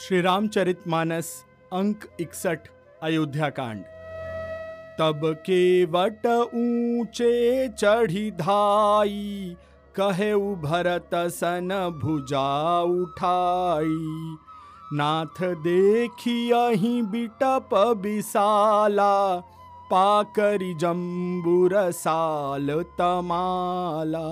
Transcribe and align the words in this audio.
श्री 0.00 0.20
रामचरित 0.20 0.88
मानस 0.88 1.26
अंक 1.72 2.04
इकसठ 2.20 2.58
अयोध्या 3.02 3.48
कांड 3.48 3.82
तब 4.98 5.20
के 5.46 5.84
वट 5.84 6.26
ऊँचे 6.26 7.68
चढ़ी 7.68 8.30
धाई 8.30 9.56
कहे 9.94 10.34
भरत 10.62 11.10
सन 11.14 11.68
भुजा 12.02 12.80
उठाई। 12.80 14.36
नाथ 14.92 15.42
देखी 15.62 16.50
अही 16.50 17.02
बिटप 17.02 17.70
बिसाला, 18.02 19.36
पाकरी 19.90 20.74
जम्बुर 20.74 21.90
साल 21.90 22.82
तमाला। 22.98 24.28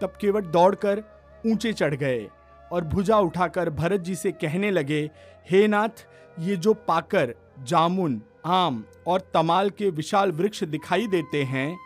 तब 0.00 0.18
केवट 0.20 0.44
दौड़कर 0.44 1.02
ऊँचे 1.46 1.72
चढ़ 1.72 1.94
गए। 1.94 2.28
और 2.72 2.84
भुजा 2.84 3.18
उठाकर 3.18 3.70
भरत 3.70 4.00
जी 4.00 4.14
से 4.14 4.32
कहने 4.32 4.70
लगे, 4.70 5.10
हे 5.50 5.66
नाथ, 5.68 6.06
ये 6.38 6.56
जो 6.56 6.74
पाकर, 6.88 7.34
जामुन, 7.66 8.20
आम 8.46 8.84
और 9.06 9.30
तमाल 9.34 9.70
के 9.70 9.90
विशाल 9.90 10.32
वृक्ष 10.32 10.64
दिखाई 10.64 11.06
देते 11.06 11.42
हैं, 11.42 11.76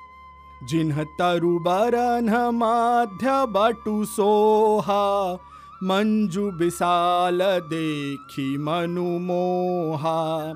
जिन्ह 0.68 1.02
तरु 1.18 1.58
बरन 1.58 2.30
माध्य 2.54 3.44
बटु 3.48 4.04
सोहा, 4.04 5.34
मंजू 5.82 6.50
विशाल 6.50 7.38
देखी 7.42 8.56
मनु 8.58 9.08
मोहा, 9.18 10.52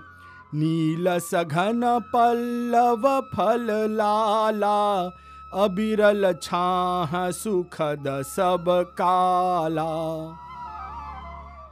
नील 0.55 1.19
सघन 1.19 1.81
पल्लव 2.15 3.09
फल 3.35 3.67
लाला 3.91 4.79
अबिरल 5.55 6.33
छाह 6.33 7.31
सुखद 7.31 8.05
सब 8.27 8.65
काला। 9.01 9.85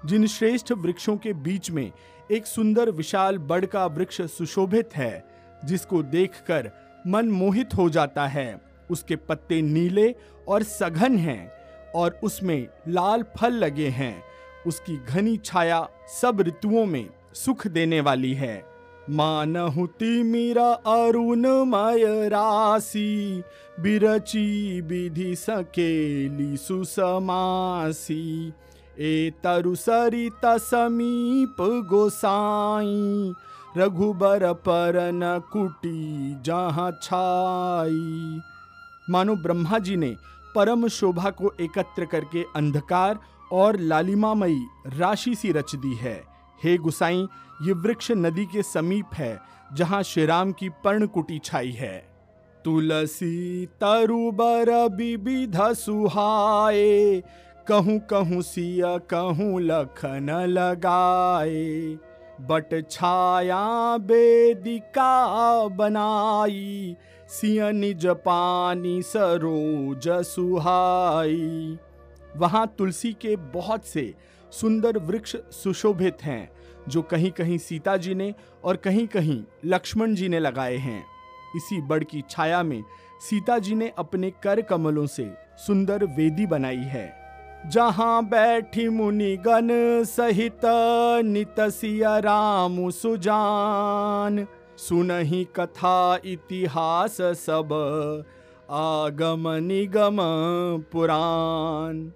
जिन 0.06 0.26
श्रेष्ठ 0.26 0.72
वृक्षों 0.72 1.16
के 1.16 1.32
बीच 1.32 1.70
में 1.70 1.92
एक 2.30 2.46
सुंदर 2.46 2.90
विशाल 2.90 3.38
बड़ 3.38 3.64
का 3.64 3.84
वृक्ष 3.86 4.20
सुशोभित 4.22 4.96
है, 4.96 5.24
जिसको 5.64 6.02
देखकर 6.02 6.70
मन 7.06 7.28
मोहित 7.28 7.74
हो 7.74 7.88
जाता 7.90 8.26
है, 8.26 8.60
उसके 8.90 9.16
पत्ते 9.16 9.60
नीले 9.62 10.14
और 10.48 10.62
सघन 10.62 11.18
हैं 11.18 11.52
और 11.94 12.18
उसमें 12.22 12.66
लाल 12.88 13.24
फल 13.36 13.52
लगे 13.54 13.88
हैं, 13.88 14.22
उसकी 14.66 14.96
घनी 14.96 15.36
छाया 15.36 15.86
सब 16.20 16.40
ऋतुओं 16.40 16.86
में 16.86 17.08
सुख 17.34 17.66
देने 17.66 18.00
वाली 18.00 18.34
है। 18.34 18.75
मानहुति 19.10 20.22
मीरा 20.22 20.70
अरुण 20.86 21.46
मय 21.66 22.28
राशि, 22.28 23.42
बिरची 23.80 24.80
विधि 24.80 25.34
सकेली 25.36 26.56
सुसमासी। 26.56 28.52
ए 28.98 29.32
तरु 29.44 29.74
सरित 29.74 30.46
समीप 30.46 31.56
गोसाई, 31.90 33.32
रघुबर 33.76 34.52
परन 34.52 35.20
कुटी 35.52 36.36
जहाँ 36.42 36.90
छाई। 37.02 38.40
मानो 39.10 39.36
ब्रह्मा 39.36 39.78
जी 39.78 39.96
ने 39.96 40.14
परम 40.54 40.88
शोभा 40.88 41.30
को 41.30 41.52
एकत्र 41.60 42.04
करके 42.04 42.42
अंधकार 42.56 43.18
और 43.52 43.76
लालिमामयी 43.80 44.66
राशि 44.86 45.34
सी 45.34 45.52
रच 45.52 45.74
दी 45.74 45.94
है। 45.94 46.22
हे 46.64 46.76
गुसाई 46.78 47.26
ये 47.62 47.72
वृक्ष 47.72 48.10
नदी 48.10 48.44
के 48.46 48.62
समीप 48.62 49.14
है, 49.14 49.38
जहाँ 49.74 50.02
श्रीराम 50.02 50.52
की 50.52 50.68
पर्णकुटी 50.84 51.38
छाई 51.44 51.70
है। 51.70 51.96
तुलसी 52.64 53.66
तरुबर 53.80 54.70
विविध 54.96 55.56
सुहाए, 55.72 57.22
कहूँ 57.68 57.98
कहूँ 58.00 58.42
सिया, 58.42 58.96
कहूँ 58.98 59.60
लखन 59.60 60.30
लगाए। 60.48 61.98
बट 62.40 62.74
छाया 62.90 63.96
बेदिका 63.98 65.68
बनाई, 65.68 66.96
सिया 67.28 67.70
निज 67.70 68.06
पानी 68.06 69.02
सरोज 69.02 70.08
सुहाई। 70.08 71.78
वहाँ 72.36 72.66
तुलसी 72.78 73.12
के 73.12 73.36
बहुत 73.36 73.84
से 73.84 74.14
सुंदर 74.52 74.98
वृक्ष 74.98 75.36
सुशोभित 75.52 76.22
हैं 76.22 76.48
जो 76.88 77.02
कहीं 77.02 77.30
कहीं 77.30 77.58
सीता 77.58 77.96
जी 77.96 78.14
ने 78.14 78.34
और 78.64 78.76
कहीं 78.76 79.06
कहीं 79.06 79.42
लक्ष्मण 79.64 80.14
जी 80.14 80.28
ने 80.28 80.40
लगाए 80.40 80.76
हैं। 80.76 81.04
इसी 81.56 81.80
बड़ 81.80 82.04
की 82.04 82.22
छाया 82.30 82.62
में 82.62 82.82
सीता 83.20 83.58
जी 83.58 83.74
ने 83.74 83.92
अपने 83.98 84.30
कर 84.30 84.60
कमलों 84.60 85.06
से 85.06 85.30
सुंदर 85.66 86.04
वेदी 86.04 86.46
बनाई 86.46 86.84
है। 86.86 87.26
जहाँ 87.66 88.24
बैठी 88.24 88.88
मुनिगण 88.88 89.68
सहित 90.04 90.60
नित 91.24 91.56
राम 92.24 92.90
सुजान। 92.90 94.46
सुनही 94.78 95.44
कथा 95.44 96.18
इतिहास 96.24 97.16
सब 97.20 97.72
आगम 98.70 99.48
निगम 99.48 100.16
पुराण। 100.92 102.10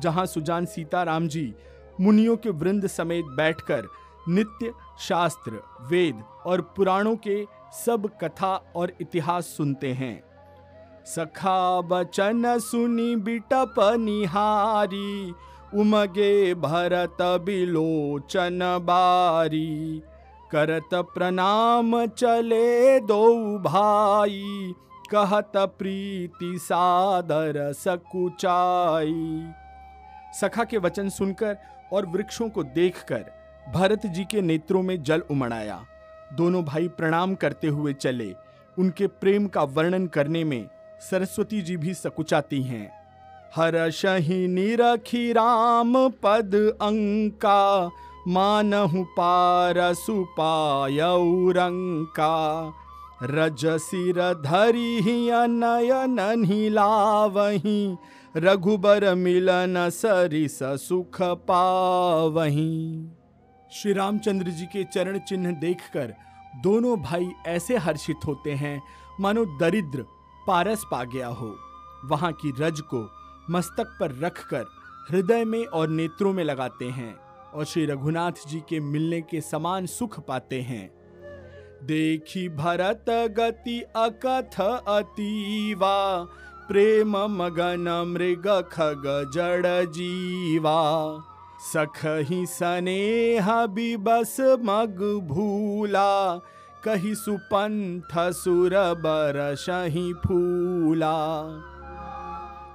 जहाँ 0.00 0.26
सुजान 0.26 0.64
सीता 0.64 1.02
राम 1.02 1.28
जी 1.28 1.54
मुनियों 2.00 2.36
के 2.36 2.50
वृंद 2.50 2.86
समेत 2.86 3.24
बैठकर 3.24 3.86
नित्य, 4.28 4.72
शास्त्र, 5.00 5.50
वेद 5.90 6.22
और 6.46 6.60
पुराणों 6.60 7.16
के 7.16 7.46
सब 7.72 8.10
कथा 8.22 8.72
और 8.76 8.92
इतिहास 9.00 9.44
सुनते 9.44 9.92
हैं। 9.92 10.22
सखा 11.06 11.80
बचन 11.80 12.58
सुनी 12.58 13.16
बिटप 13.16 13.74
निहारी, 13.78 15.34
उमगे 15.74 16.54
भरत 16.54 17.16
बिलोचन 17.22 18.58
बारी। 18.82 20.02
करत 20.50 20.94
प्रणाम 20.94 22.06
चले 22.06 23.00
दो 23.00 23.58
भाई, 23.58 24.74
कहत 25.10 25.52
प्रीति 25.56 26.58
सादर 26.58 27.72
सकुचाई। 27.72 29.48
सखा 30.40 30.64
के 30.64 30.78
वचन 30.78 31.08
सुनकर 31.08 31.56
और 31.92 32.06
वृक्षों 32.06 32.48
को 32.48 32.62
देखकर 32.62 33.24
भरत 33.74 34.06
जी 34.06 34.24
के 34.24 34.40
नेत्रों 34.40 34.82
में 34.82 35.02
जल 35.02 35.22
उमड़ 35.30 35.52
आया 35.52 35.84
दोनों 36.32 36.64
भाई 36.64 36.88
प्रणाम 36.88 37.34
करते 37.34 37.66
हुए 37.66 37.92
चले। 37.92 38.34
उनके 38.76 39.06
प्रेम 39.06 39.46
का 39.46 39.62
वर्णन 39.62 40.06
करने 40.06 40.44
में 40.44 40.68
सरस्वती 41.00 41.60
जी 41.60 41.76
भी 41.76 41.94
सकुचाती 41.94 42.62
हैं। 42.62 42.90
हर 43.56 43.90
शही 43.90 44.46
निरखी 44.48 45.32
राम 45.32 45.92
पद 46.08 46.54
अंका, 46.82 47.90
मानहु 48.28 49.04
पार 49.04 49.94
सुपायरंका 49.94 50.32
रज 53.22 53.66
सिर 53.66 54.20
धरी 54.34 55.00
नयन 55.48 56.44
हिलावही 56.46 57.96
रघुबर 58.38 59.14
मिलन 59.14 59.88
सरिस 59.90 60.58
सुख 60.62 61.16
पावही। 61.22 63.08
श्री 63.72 63.92
रामचंद्र 63.92 64.50
जी 64.50 64.66
के 64.66 64.84
चरण 64.84 65.18
चिन्ह 65.18 65.50
देखकर 65.52 66.14
दोनों 66.62 66.96
भाई 67.02 67.28
ऐसे 67.46 67.76
हर्षित 67.76 68.26
होते 68.26 68.52
हैं, 68.52 68.82
मानो 69.20 69.44
दरिद्र 69.60 70.04
पारस 70.46 70.84
पा 70.90 71.02
गया 71.04 71.28
हो। 71.28 71.56
वहाँ 72.04 72.32
की 72.32 72.52
रज 72.60 72.80
को 72.80 73.08
मस्तक 73.50 73.96
पर 74.00 74.18
रखकर 74.18 74.66
हृदय 75.10 75.44
में 75.44 75.64
और 75.64 75.88
नेत्रों 75.88 76.32
में 76.32 76.44
लगाते 76.44 76.84
हैं 76.84 77.14
और 77.54 77.64
श्री 77.64 77.86
रघुनाथ 77.86 78.46
जी 78.48 78.60
के 78.68 78.80
मिलने 78.80 79.20
के 79.20 79.40
समान 79.40 79.86
सुख 79.86 80.20
पाते 80.20 80.60
हैं। 80.60 80.86
देखी 81.82 82.48
भरत 82.48 83.04
गति 83.38 83.80
अकथ 83.96 84.60
अतीवा 84.88 86.28
प्रेम 86.68 87.16
मगन 87.16 87.86
मृग 88.08 88.48
खग 88.72 89.30
जड़ 89.34 89.66
जीवा। 89.66 90.80
सखही 91.72 92.46
स्नेह 92.46 93.66
बिबस 93.66 94.36
मग 94.40 95.22
भूला। 95.28 96.36
कही 96.84 97.14
सुपंथ 97.14 98.32
सुर 98.32 98.74
बरसही 98.74 100.12
फूला। 100.12 101.44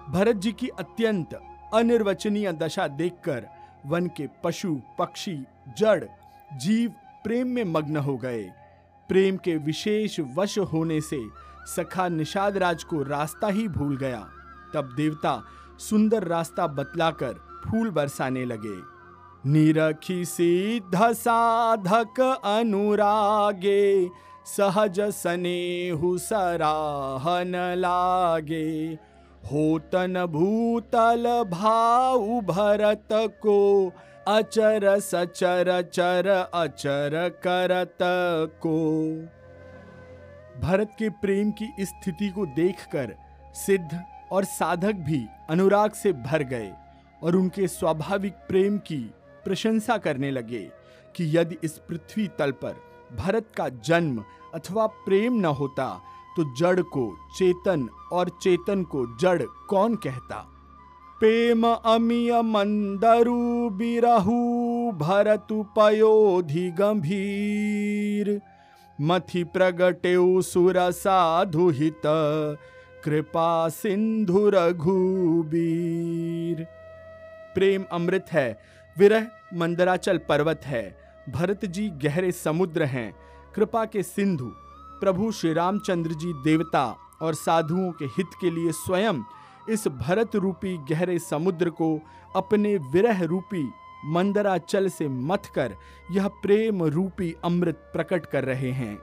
भरत 0.09 0.35
जी 0.35 0.51
की 0.51 0.67
अत्यंत 0.67 1.39
अनिर्वचनीय 1.73 2.51
दशा 2.53 2.87
देखकर 2.87 3.47
वन 3.85 4.07
के 4.07 4.27
पशु, 4.43 4.81
पक्षी, 4.99 5.37
जड़, 5.77 6.03
जीव 6.53 6.91
प्रेम 7.23 7.47
में 7.47 7.63
मग्न 7.63 7.97
हो 7.97 8.17
गए। 8.17 8.43
प्रेम 9.09 9.37
के 9.37 9.55
विशेष 9.55 10.19
वश 10.35 10.59
होने 10.59 11.01
से 11.01 11.52
सखा 11.65 12.07
निषाद 12.07 12.57
राज 12.57 12.83
को 12.83 13.03
रास्ता 13.03 13.47
ही 13.47 13.67
भूल 13.67 13.97
गया। 13.97 14.29
तब 14.73 14.93
देवता 14.95 15.43
सुंदर 15.79 16.23
रास्ता 16.23 16.67
बतलाकर 16.67 17.33
फूल 17.65 17.89
बरसाने 17.89 18.45
लगे। 18.45 18.81
निरखी 19.45 20.25
सिद्ध 20.25 21.13
साधक 21.13 22.41
अनुरागे, 22.45 24.09
सहज 24.45 25.01
सनेहु 25.01 26.17
सराहन 26.17 27.55
लागे। 27.77 28.97
होतन 29.43 30.25
भूतल 30.25 31.43
भाऊ 31.51 32.41
भरत 32.41 33.07
को 33.13 33.91
अचर 34.27 34.99
सचर 34.99 35.81
चर 35.81 36.27
अचर 36.53 37.29
करत 37.47 37.97
को। 38.63 38.79
भरत 40.61 40.91
के 40.99 41.09
प्रेम 41.09 41.51
की 41.51 41.73
स्थिति 41.79 42.29
को 42.29 42.45
देखकर 42.45 43.15
सिद्ध 43.53 44.03
और 44.31 44.43
साधक 44.43 44.93
भी 44.93 45.25
अनुराग 45.49 45.91
से 45.91 46.13
भर 46.13 46.43
गए 46.43 46.73
और 47.23 47.35
उनके 47.35 47.67
स्वाभाविक 47.67 48.33
प्रेम 48.33 48.77
की 48.77 49.11
प्रशंसा 49.45 49.97
करने 49.97 50.31
लगे 50.31 50.69
कि 51.15 51.37
यदि 51.37 51.57
इस 51.63 51.71
पृथ्वी 51.71 52.27
तल 52.27 52.51
पर 52.51 52.75
भरत 53.15 53.47
का 53.57 53.69
जन्म 53.69 54.23
अथवा 54.53 54.87
प्रेम 54.87 55.33
न 55.33 55.45
होता 55.45 56.01
तो 56.37 56.55
जड़ 56.55 56.81
को 56.81 57.17
चेतन 57.37 57.89
और 58.11 58.29
चेतन 58.29 58.83
को 58.83 59.17
जड़ 59.17 59.41
कौन 59.69 59.95
कहता? 59.95 60.49
प्रेम 61.19 61.67
अमिय 61.67 62.41
मंदरु 62.41 63.69
बिरहु 63.69 64.33
भरतु 64.91 65.63
पयोधि 65.63 66.71
गंभीर। 66.71 68.41
मथि 69.01 69.43
प्रगटे 69.43 70.41
सुर 70.41 70.91
साधु 70.91 71.69
हित 71.69 72.01
कृपा 73.03 73.69
सिंधु 73.69 74.49
रघुबीर। 74.49 76.67
प्रेम 77.55 77.85
अमृत 77.91 78.25
है, 78.31 78.59
विरह 78.97 79.27
मंदराचल 79.53 80.17
पर्वत 80.17 80.61
है, 80.65 80.97
भरत 81.29 81.65
जी 81.65 81.89
गहरे 81.89 82.31
समुद्र 82.31 82.83
हैं, 82.83 83.15
कृपा 83.55 83.85
के 83.85 84.03
सिंधु, 84.03 84.51
प्रभु 85.01 85.31
श्री 85.31 85.53
रामचंद्र 85.53 86.11
जी 86.11 86.33
देवता 86.43 86.97
और 87.21 87.33
साधुओं 87.33 87.91
के 87.91 88.05
हित 88.05 88.27
के 88.41 88.49
लिए 88.49 88.71
स्वयं 88.71 89.23
इस 89.69 89.87
भरत 89.87 90.35
रूपी 90.35 90.77
गहरे 90.77 91.19
समुद्र 91.19 91.69
को 91.69 91.99
अपने 92.35 92.77
विरह 92.77 93.23
रूपी 93.23 93.71
मंदराचल 94.05 94.87
से 94.89 95.07
मथ 95.07 95.53
कर, 95.55 95.75
यह 96.11 96.27
प्रेम 96.27 96.83
रूपी 96.83 97.35
अमृत 97.43 97.75
प्रकट 97.93 98.25
कर 98.25 98.43
रहे 98.43 98.71
हैं। 98.71 98.97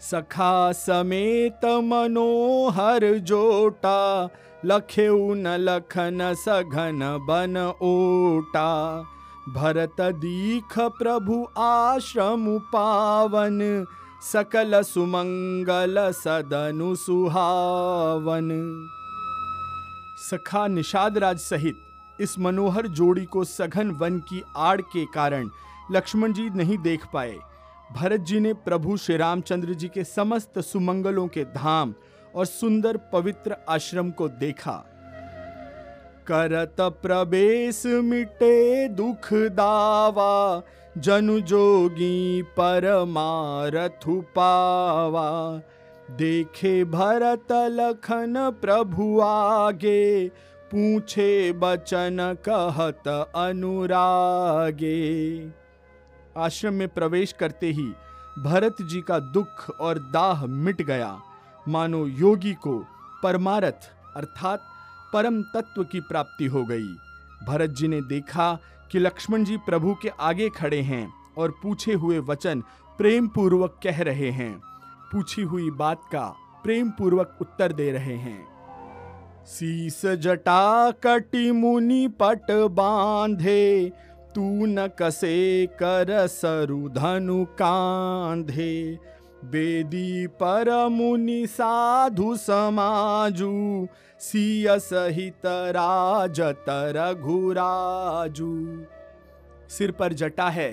सखा 0.00 0.72
समेत 0.72 1.64
मनोहर 1.64 3.18
जोटा, 3.18 4.28
लखेऊ 4.64 5.34
न 5.34 5.46
लखन 5.46 6.34
सघन 6.34 7.00
बन 7.28 7.56
ओटा। 7.82 9.02
भरत 9.48 10.00
दीख 10.00 10.78
प्रभु 10.78 11.46
आश्रम 11.58 12.58
पावन, 12.58 13.86
सकल 14.22 14.82
सुमंगल 14.82 16.12
सदनु 16.12 16.94
सुहावन। 16.94 18.48
सखा 20.30 20.66
निषाद 20.66 21.18
राज 21.18 21.38
सहित 21.38 21.84
इस 22.20 22.38
मनोहर 22.38 22.86
जोड़ी 22.86 23.24
को 23.24 23.44
सघन 23.44 23.90
वन 23.90 24.18
की 24.18 24.42
आड़ 24.56 24.80
के 24.80 25.04
कारण 25.04 25.48
लक्ष्मण 25.92 26.32
जी 26.32 26.48
नहीं 26.50 26.78
देख 26.78 27.06
पाए। 27.12 27.36
भरत 27.92 28.20
जी 28.20 28.40
ने 28.40 28.52
प्रभु 28.52 28.96
श्री 28.96 29.16
रामचंद्र 29.16 29.74
जी 29.74 29.88
के 29.88 30.04
समस्त 30.04 30.58
सुमंगलों 30.58 31.26
के 31.28 31.44
धाम 31.44 31.94
और 32.34 32.46
सुंदर 32.46 32.96
पवित्र 33.12 33.56
आश्रम 33.68 34.10
को 34.10 34.28
देखा। 34.28 34.84
करत 36.26 36.76
प्रवेश 37.02 37.82
मिटे 37.86 38.88
दुख 38.88 39.32
दावा, 39.32 40.62
जनु 40.98 41.40
जोगी 41.40 42.42
परमारथु 42.56 44.20
पावा 44.36 45.30
देखे 46.10 46.84
भरत 46.84 47.52
लखन 47.52 48.34
प्रभु 48.60 49.20
आगे 49.20 50.28
पूछे 50.70 51.52
बचन 51.52 52.36
कहत 52.48 53.08
अनुरागे। 53.36 54.96
आश्रम 56.36 56.74
में 56.74 56.88
प्रवेश 56.88 57.32
करते 57.32 57.70
ही 57.70 57.86
भरत 58.38 58.76
जी 58.82 59.00
का 59.00 59.18
दुख 59.18 59.70
और 59.70 59.98
दाह 59.98 60.44
मिट 60.46 60.82
गया। 60.82 61.20
मानो 61.68 62.06
योगी 62.06 62.52
को 62.54 62.78
परमारथ 63.22 63.88
अर्थात 64.16 64.60
परम 65.12 65.42
तत्व 65.42 65.84
की 65.84 66.00
प्राप्ति 66.00 66.46
हो 66.46 66.64
गई। 66.64 66.88
भरत 67.46 67.70
जी 67.70 67.88
ने 67.88 68.00
देखा 68.00 68.58
कि 68.92 68.98
लक्ष्मण 68.98 69.44
जी 69.44 69.56
प्रभु 69.56 69.94
के 70.02 70.08
आगे 70.08 70.48
खड़े 70.48 70.80
हैं 70.80 71.08
और 71.38 71.50
पूछे 71.62 71.94
हुए 71.94 72.18
वचन 72.18 72.60
प्रेम 72.98 73.28
पूर्वक 73.28 73.80
कह 73.82 74.02
रहे 74.02 74.30
हैं। 74.30 74.60
पूछी 75.12 75.42
हुई 75.42 75.70
बात 75.70 76.00
का 76.12 76.26
प्रेम 76.64 76.90
पूर्वक 76.90 77.38
उत्तर 77.40 77.72
दे 77.72 77.90
रहे 77.92 78.16
हैं। 78.16 78.57
शीस 79.46 80.06
जटा 80.06 80.90
कटी 80.90 81.50
मुनि 81.52 82.08
पट 82.08 82.50
बांधे, 82.50 83.92
तू 84.34 84.66
न 84.66 84.86
कसे 84.86 85.66
कर 85.66 86.26
सरु 86.26 86.88
धनु 86.88 87.44
कांधे। 87.44 88.98
बेदी 89.44 90.26
पर 90.26 90.88
मुनि 90.88 91.46
साधु 91.46 92.36
समाजू, 92.36 93.88
सिय 94.20 94.78
सहित 94.78 95.46
राजत 95.46 96.64
रघुराजू 96.68 98.52
सिर 99.68 99.90
पर 99.90 100.12
जटा 100.12 100.48
है, 100.48 100.70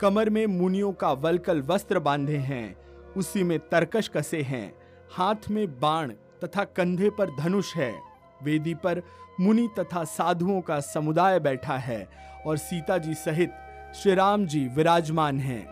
कमर 0.00 0.30
में 0.30 0.46
मुनियों 0.46 0.92
का 0.92 1.12
वलकल 1.12 1.62
वस्त्र 1.62 1.98
बांधे 1.98 2.36
हैं, 2.36 2.76
उसी 3.16 3.42
में 3.42 3.58
तरकश 3.58 4.08
कसे 4.08 4.42
हैं, 4.42 4.72
हाथ 5.12 5.50
में 5.50 5.66
बाण 5.80 6.12
तथा 6.44 6.64
कंधे 6.64 7.10
पर 7.10 7.30
धनुष 7.36 7.74
है। 7.76 8.05
वेदी 8.46 8.74
पर 8.74 9.02
मुनि 9.40 9.68
तथा 9.78 10.04
साधुओं 10.04 10.60
का 10.60 10.80
समुदाय 10.80 11.38
बैठा 11.40 11.76
है 11.78 12.06
और 12.46 12.56
सीता 12.56 12.98
जी 12.98 13.14
सहित 13.14 13.52
श्री 13.94 14.14
राम 14.14 14.46
जी 14.46 14.66
विराजमान 14.68 15.40
हैं। 15.40 15.64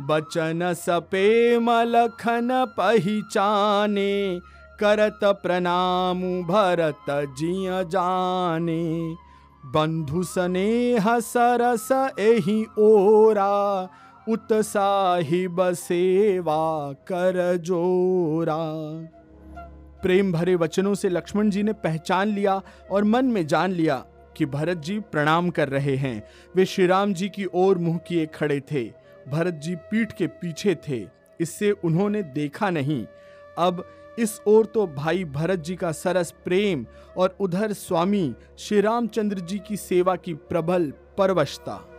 बचन 0.00 0.72
सपे 0.72 1.58
मलखन 1.58 2.48
पहचाने, 2.76 4.40
करत 4.80 5.20
प्रणाम 5.24 6.42
भरत 6.42 7.04
जिय 7.10 7.84
जाने। 7.84 9.14
बंधु 9.66 10.22
स्नेह 10.22 11.20
सरस 11.20 12.14
एहि 12.18 12.66
ओरा 12.78 13.88
उत्साहिब 14.28 15.72
सेवा 15.72 16.92
कर 16.92 17.56
जोरा। 17.56 18.56
प्रेम 20.02 20.32
भरे 20.32 20.54
वचनों 20.54 20.94
से 20.94 21.08
लक्ष्मण 21.08 21.50
जी 21.50 21.62
ने 21.62 21.72
पहचान 21.72 22.28
लिया 22.28 22.62
और 22.90 23.04
मन 23.04 23.24
में 23.24 23.46
जान 23.46 23.72
लिया 23.72 23.96
कि 24.36 24.46
भरत 24.46 24.76
जी 24.76 25.00
प्रणाम 25.00 25.50
कर 25.50 25.68
रहे 25.68 25.96
हैं। 25.96 26.28
वे 26.56 26.64
श्री 26.64 26.86
राम 26.86 27.14
जी 27.14 27.28
की 27.28 27.46
ओर 27.54 27.78
मुँह 27.78 27.98
किए 27.98 28.26
खड़े 28.26 28.60
थे। 28.60 28.92
भरत 29.28 29.54
जी 29.54 29.74
पीठ 29.74 30.12
के 30.12 30.26
पीछे 30.26 30.76
थे। 30.88 31.06
इससे 31.40 31.70
उन्होंने 31.70 32.22
देखा 32.22 32.70
नहीं। 32.70 33.06
अब 33.58 33.84
इस 34.18 34.40
ओर 34.46 34.66
तो 34.66 34.86
भाई 34.86 35.24
भरत 35.24 35.58
जी 35.58 35.76
का 35.76 35.92
सरस 35.92 36.34
प्रेम 36.44 36.86
और 37.16 37.36
उधर 37.40 37.72
स्वामी 37.72 38.34
श्री 38.58 38.80
रामचंद्र 38.80 39.38
जी 39.38 39.58
की 39.58 39.76
सेवा 39.76 40.16
की 40.16 40.34
प्रबल 40.34 40.92
परवशता। 41.18 41.95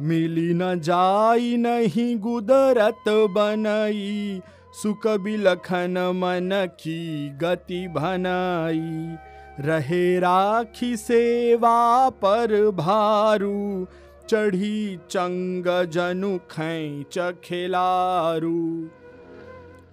मिली 0.00 0.54
न 0.54 0.80
जाई 0.80 1.56
नहीं 1.56 2.18
गुदरत 2.18 3.04
बनई, 3.08 4.40
सुख 4.82 5.06
बिलखन 5.06 5.98
मन 6.14 6.50
की 6.80 7.28
गति 7.28 7.88
भनाई। 7.88 9.16
रहे 9.60 10.18
राखी 10.18 10.96
सेवा 10.96 12.08
पर 12.08 12.70
भारू, 12.70 13.86
चढ़ी 14.28 14.98
चंग 15.10 15.64
जनु 15.90 16.38
खैच 16.38 17.18
खेलारू। 17.44 18.90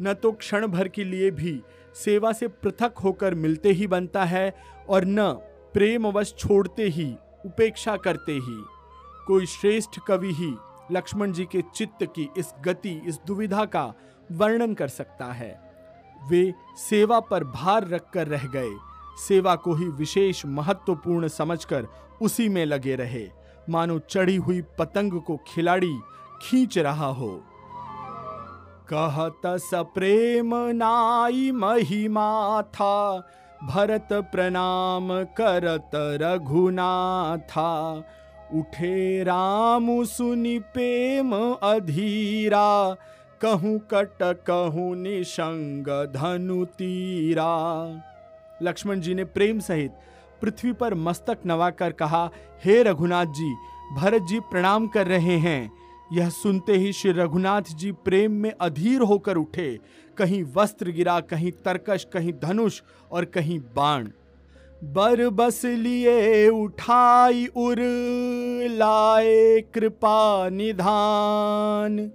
न 0.01 0.13
तो 0.13 0.31
क्षण 0.31 0.67
भर 0.67 0.87
के 0.87 1.03
लिए 1.03 1.31
भी 1.31 1.61
सेवा 1.95 2.31
से 2.31 2.47
पृथक 2.47 2.93
होकर 3.03 3.33
मिलते 3.33 3.71
ही 3.71 3.87
बनता 3.87 4.23
है, 4.23 4.55
और 4.89 5.05
न 5.05 5.31
प्रेमवश 5.73 6.33
छोड़ते 6.37 6.83
ही, 6.83 7.15
उपेक्षा 7.45 7.95
करते 7.95 8.31
ही। 8.31 8.63
कोई 9.27 9.45
श्रेष्ठ 9.45 9.99
कवि 10.07 10.33
ही 10.33 10.55
लक्ष्मण 10.91 11.31
जी 11.31 11.45
के 11.45 11.63
चित्त 11.75 12.03
की 12.03 12.29
इस 12.37 12.53
गति, 12.61 13.01
इस 13.05 13.19
दुविधा 13.27 13.65
का 13.65 13.93
वर्णन 14.31 14.73
कर 14.73 14.87
सकता 14.87 15.25
है। 15.25 15.61
वे 16.29 16.53
सेवा 16.77 17.19
पर 17.19 17.43
भार 17.43 17.87
रखकर 17.87 18.27
रह 18.27 18.43
गए। 18.43 18.71
सेवा 19.27 19.55
को 19.55 19.73
ही 19.73 19.85
विशेष 19.85 20.45
महत्वपूर्ण 20.45 21.27
समझकर 21.27 21.87
उसी 22.21 22.49
में 22.49 22.65
लगे 22.65 22.95
रहे। 22.95 23.29
मानो 23.69 23.99
चढ़ी 23.99 24.35
हुई 24.35 24.61
पतंग 24.61 25.21
को 25.21 25.39
खिलाड़ी 25.47 25.99
खींच 26.41 26.77
रहा 26.77 27.05
हो। 27.05 27.43
कहत 28.93 29.41
सप्रेम 29.45 30.55
नाई 30.55 31.51
महिमा 31.51 32.61
था, 32.61 33.27
भरत 33.63 34.07
प्रणाम 34.13 35.23
करत 35.23 35.91
रघुनाथा। 35.95 38.03
उठे 38.53 39.23
राम 39.23 40.03
सुनि 40.03 40.59
प्रेम 40.59 41.31
अधीरा, 41.63 42.95
कहूँ 43.41 43.79
कट, 43.79 44.17
कहूँ 44.21 44.95
निशंग 44.95 45.87
धनु 46.15 46.65
तीरा। 46.65 47.53
लक्ष्मण 48.61 48.99
जी 48.99 49.13
ने 49.13 49.23
प्रेम 49.23 49.59
सहित 49.59 49.91
पृथ्वी 50.41 50.73
पर 50.73 50.93
मस्तक 50.93 51.37
नवाकर 51.45 51.91
कहा, 51.91 52.29
हे 52.65 52.83
रघुनाथ 52.83 53.25
जी, 53.25 53.55
भरत 53.95 54.21
जी 54.21 54.39
प्रणाम 54.39 54.87
कर 54.87 55.07
रहे 55.07 55.37
हैं। 55.37 55.71
यह 56.13 56.29
सुनते 56.29 56.73
ही 56.73 56.93
श्री 56.93 57.11
रघुनाथ 57.11 57.61
जी 57.61 57.91
प्रेम 57.91 58.31
में 58.31 58.53
अधीर 58.61 59.01
होकर 59.01 59.37
उठे। 59.37 59.79
कहीं 60.17 60.43
वस्त्र 60.43 60.89
गिरा, 60.89 61.19
कहीं 61.19 61.51
तरकश, 61.51 62.07
कहीं 62.13 62.33
धनुष 62.33 62.81
और 63.11 63.25
कहीं 63.25 63.59
बाण। 63.75 64.07
बर 64.83 65.29
बस 65.29 65.65
लिए 65.65 66.49
उठाई 66.49 67.45
उर, 67.45 67.77
लाए 68.71 69.61
कृपा 69.61 70.49
निधान। 70.49 72.11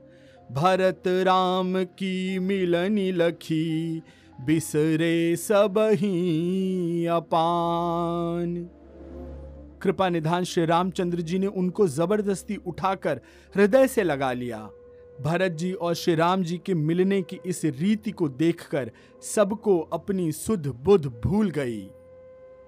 भरत 0.53 1.03
राम 1.07 1.85
की 1.85 2.39
मिलनी 2.39 3.13
लखी, 3.13 4.03
बिसरे 4.41 5.37
सब 5.37 5.79
ही 5.79 7.07
अपान। 7.07 8.69
कृपा 9.83 10.09
निधान 10.09 10.45
श्री 10.45 10.65
रामचंद्र 10.67 11.21
जी 11.21 11.39
ने 11.39 11.47
उनको 11.47 11.87
ज़बरदस्ती 11.89 12.57
उठाकर 12.57 13.21
हृदय 13.57 13.89
से 13.89 14.03
लगा 14.03 14.33
लिया। 14.33 14.69
भरत 15.21 15.53
जी 15.53 15.73
और 15.73 15.95
श्री 15.95 16.15
राम 16.15 16.43
जी 16.43 16.61
के 16.67 16.75
मिलने 16.75 17.23
की 17.23 17.39
इस 17.47 17.65
रीति 17.65 18.11
को 18.11 18.29
देखकर 18.29 18.91
सबको 19.23 19.79
अपनी 19.93 20.33
सुध 20.33 20.67
बुध 20.85 21.07
भूल 21.07 21.51
गई। 21.51 21.89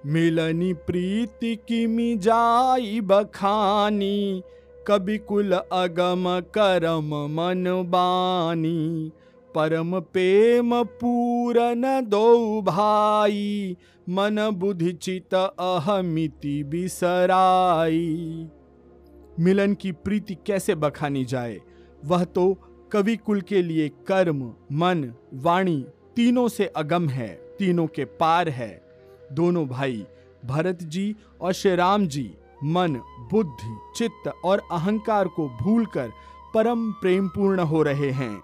मिलनी 0.07 0.73
प्रीति 0.73 1.57
की 1.57 1.87
मिजाई 1.87 3.01
बखानी, 3.01 4.43
कभी 4.89 5.19
कुल 5.19 5.53
अगम 5.53 6.41
करम 6.41 7.15
मन 7.15 7.65
बानी। 7.87 9.13
परम 9.55 10.01
प्रेम 10.01 10.85
पूरन 10.85 12.05
दो 12.05 12.63
भाई, 12.63 13.77
मन 14.09 14.51
बुद्धि 14.53 14.93
चित 14.93 15.35
अहमिति 15.61 16.65
बिसराई। 16.65 18.47
मिलन 19.41 19.75
की 19.75 19.93
प्रीति 19.93 20.35
कैसे 20.35 20.75
बखानी 20.75 21.25
जाए? 21.25 21.61
वह 22.05 22.25
तो 22.25 22.59
कवि 22.93 23.17
कुल 23.17 23.41
के 23.41 23.63
लिए 23.63 23.89
कर्म, 23.89 24.55
मन, 24.73 25.15
वाणी 25.35 25.87
तीनों 26.17 26.49
से 26.49 26.67
अगम 26.67 27.09
है, 27.09 27.41
तीनों 27.59 27.87
के 27.87 28.05
पार 28.05 28.49
है। 28.49 28.92
दोनों 29.35 29.67
भाई, 29.69 30.07
भरत 30.47 30.79
जी 30.83 31.17
और 31.41 31.53
श्री 31.53 31.75
राम 31.75 32.07
जी, 32.07 32.35
मन, 32.65 32.97
बुद्धि, 33.31 33.77
चित्त 33.97 34.33
और 34.45 34.63
अहंकार 34.73 35.29
को 35.29 35.49
भूलकर 35.49 36.13
परम 36.55 36.93
प्रेम 36.93 37.29
पूर्ण 37.29 37.61
हो 37.61 37.83
रहे 37.83 38.11
हैं। 38.11 38.43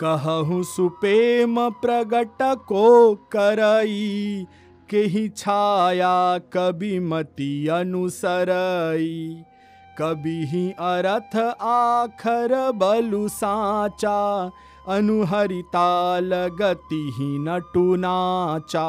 कहूँ 0.00 0.62
सुपेम 0.62 1.70
प्रगट 1.70 2.42
को 2.42 3.14
करई 3.14 4.46
के 4.90 5.00
ही 5.00 5.28
छाया 5.28 6.38
कभी 6.38 6.98
मति 7.00 7.68
अनुसरई। 7.68 9.42
कभी 9.98 10.44
ही 10.44 10.70
अरथ 10.70 11.36
आखर 11.62 12.72
बलु 12.74 13.28
साचा, 13.28 14.50
अनुहरिता 14.88 16.20
गति 16.48 17.12
ही 17.16 17.38
नटु 17.38 17.96
नाचा। 17.96 18.88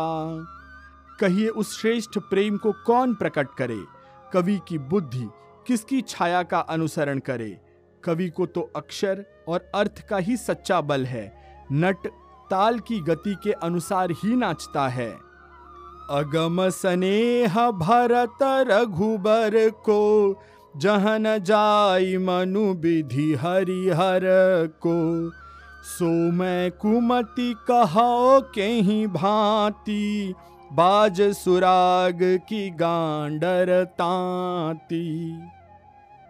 कहिए 1.24 1.48
उस 1.48 1.82
श्रेष्ठ 1.82 2.18
प्रेम 2.18 2.58
को 2.58 2.72
कौन 2.72 3.14
प्रकट 3.14 3.48
करे? 3.58 3.80
कवि 4.34 4.60
की 4.68 4.78
बुद्धि 4.78 5.28
किसकी 5.68 6.02
छाया 6.02 6.44
का 6.44 6.60
अनुसरण 6.60 7.20
करे? 7.20 7.62
कवि 8.04 8.30
को 8.30 8.46
तो 8.46 8.62
अक्षर 8.76 9.26
और 9.48 9.72
अर्थ 9.76 10.08
का 10.10 10.18
ही 10.18 10.38
सच्चा 10.38 10.82
बल 10.82 11.06
है। 11.06 11.34
नट 11.72 12.08
ताल 12.50 12.80
की 12.80 13.00
गति 13.00 13.36
के 13.44 13.52
अनुसार 13.52 14.12
ही 14.12 14.36
नाचता 14.36 14.88
है। 14.88 15.10
अगम 16.10 16.70
स्नेह 16.70 17.72
भरत 17.72 18.44
रघुबर 18.44 19.70
को, 19.70 20.02
जहन 20.78 21.38
जाई 21.38 22.18
मनु 22.18 22.74
विधि 22.74 23.34
हरिहर 23.34 24.22
को। 24.68 25.30
सो 25.84 26.32
मैं 26.32 26.72
कुमति 26.72 27.56
कहो 27.68 28.42
के 28.56 28.68
ही 28.68 29.08
भांति 29.08 30.34
बाज 30.74 31.22
सुराग 31.22 32.20
की 32.22 32.70
गांडर 32.70 33.84
तांती। 33.84 35.38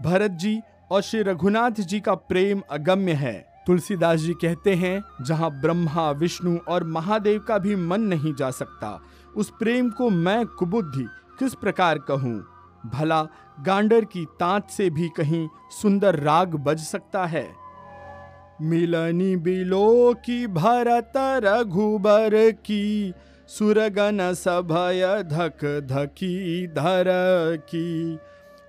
भरत 0.01 0.31
जी 0.31 0.61
और 0.91 1.01
श्री 1.01 1.21
रघुनाथ 1.21 1.71
जी 1.71 1.99
का 1.99 2.15
प्रेम 2.15 2.61
अगम्य 2.71 3.11
है। 3.11 3.63
तुलसीदास 3.67 4.19
जी 4.19 4.33
कहते 4.33 4.73
हैं, 4.75 5.03
जहाँ 5.21 5.61
ब्रह्मा, 5.61 6.11
विष्णु 6.11 6.57
और 6.67 6.83
महादेव 6.83 7.39
का 7.39 7.57
भी 7.57 7.75
मन 7.75 8.01
नहीं 8.01 8.35
जा 8.35 8.51
सकता, 8.51 9.01
उस 9.35 9.49
प्रेम 9.49 9.89
को 9.89 10.09
मैं 10.09 10.45
कुबुद्धि 10.45 11.07
किस 11.39 11.53
प्रकार 11.53 11.97
कहूँ? 11.97 12.45
भला 12.85 13.23
गांडर 13.65 14.05
की 14.05 14.25
तांत 14.25 14.67
से 14.69 14.89
भी 14.89 15.09
कहीं 15.09 15.47
सुंदर 15.81 16.19
राग 16.19 16.55
बज 16.55 16.79
सकता 16.79 17.25
है? 17.25 17.49
मिलनी 18.61 19.35
बिलो 19.35 20.13
की 20.13 20.47
भरत 20.47 21.13
रघुबर 21.17 22.51
की 22.51 23.13
सुरगन 23.53 24.33
सभय 24.33 25.23
धक 25.23 25.65
धकी 25.91 26.67
धर 26.67 27.05
की 27.69 28.17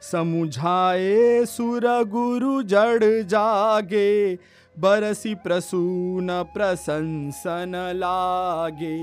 समुझाए 0.03 1.45
सुर 1.45 1.87
गुरु 2.05 2.62
जड़ 2.62 3.23
जागे, 3.23 4.35
बरसी 4.79 5.35
प्रसून 5.35 6.29
प्रशंसन 6.43 7.73
लागे। 7.97 8.99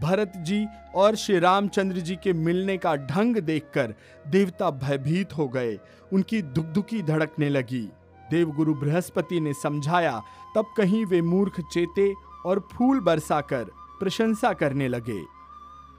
भरत 0.00 0.32
जी 0.36 0.66
और 0.94 1.14
श्री 1.14 1.38
रामचंद्र 1.38 1.96
जी 1.96 2.16
के 2.16 2.32
मिलने 2.32 2.76
का 2.76 2.96
ढंग 2.96 3.36
देखकर 3.36 3.94
देवता 4.28 4.70
भयभीत 4.70 5.36
हो 5.38 5.48
गए। 5.48 5.78
उनकी 6.12 6.42
दुखदुखी 6.42 7.02
धड़कने 7.02 7.48
लगी। 7.48 7.88
देवगुरु 8.30 8.74
बृहस्पति 8.74 9.40
ने 9.40 9.52
समझाया, 9.52 10.20
तब 10.56 10.74
कहीं 10.76 11.06
वे 11.06 11.22
मूर्ख 11.22 11.60
चेते 11.60 12.12
और 12.46 12.68
फूल 12.72 13.00
बरसाकर 13.00 13.66
प्रशंसा 14.04 14.52
करने 14.52 14.88
लगे। 14.88 15.22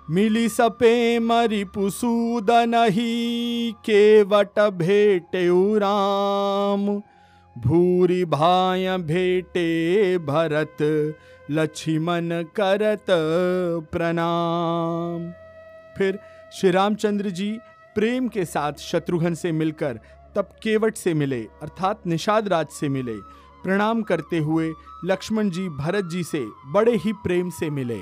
मिली 0.07 0.47
सपे 0.49 1.19
मरी 1.19 1.63
पुसूदन 1.65 2.73
ही 2.89 3.71
केवट 3.85 4.59
भेटे 4.73 5.47
राम 5.79 6.87
भूरी 7.55 8.23
भाय 8.25 8.97
भेटे 8.97 10.17
भरत, 10.17 10.77
लक्ष्मण 11.51 12.29
करत 12.55 13.05
प्रणाम। 13.91 15.29
फिर 15.97 16.19
श्री 16.53 16.71
रामचंद्र 16.71 17.29
जी 17.29 17.51
प्रेम 17.95 18.27
के 18.27 18.45
साथ 18.45 18.73
शत्रुघ्न 18.81 19.33
से 19.33 19.51
मिलकर 19.51 19.99
तब 20.35 20.49
केवट 20.63 20.95
से 20.95 21.13
मिले, 21.13 21.41
अर्थात 21.61 22.07
निषाद 22.07 22.47
राज 22.47 22.67
से 22.69 22.89
मिले 22.89 23.15
प्रणाम 23.65 24.01
करते 24.01 24.39
हुए 24.39 24.71
लक्ष्मण 25.05 25.49
जी 25.49 25.69
भरत 25.69 26.05
जी 26.05 26.23
से 26.23 26.45
बड़े 26.67 26.95
ही 26.95 27.13
प्रेम 27.13 27.49
से 27.49 27.69
मिले। 27.69 28.01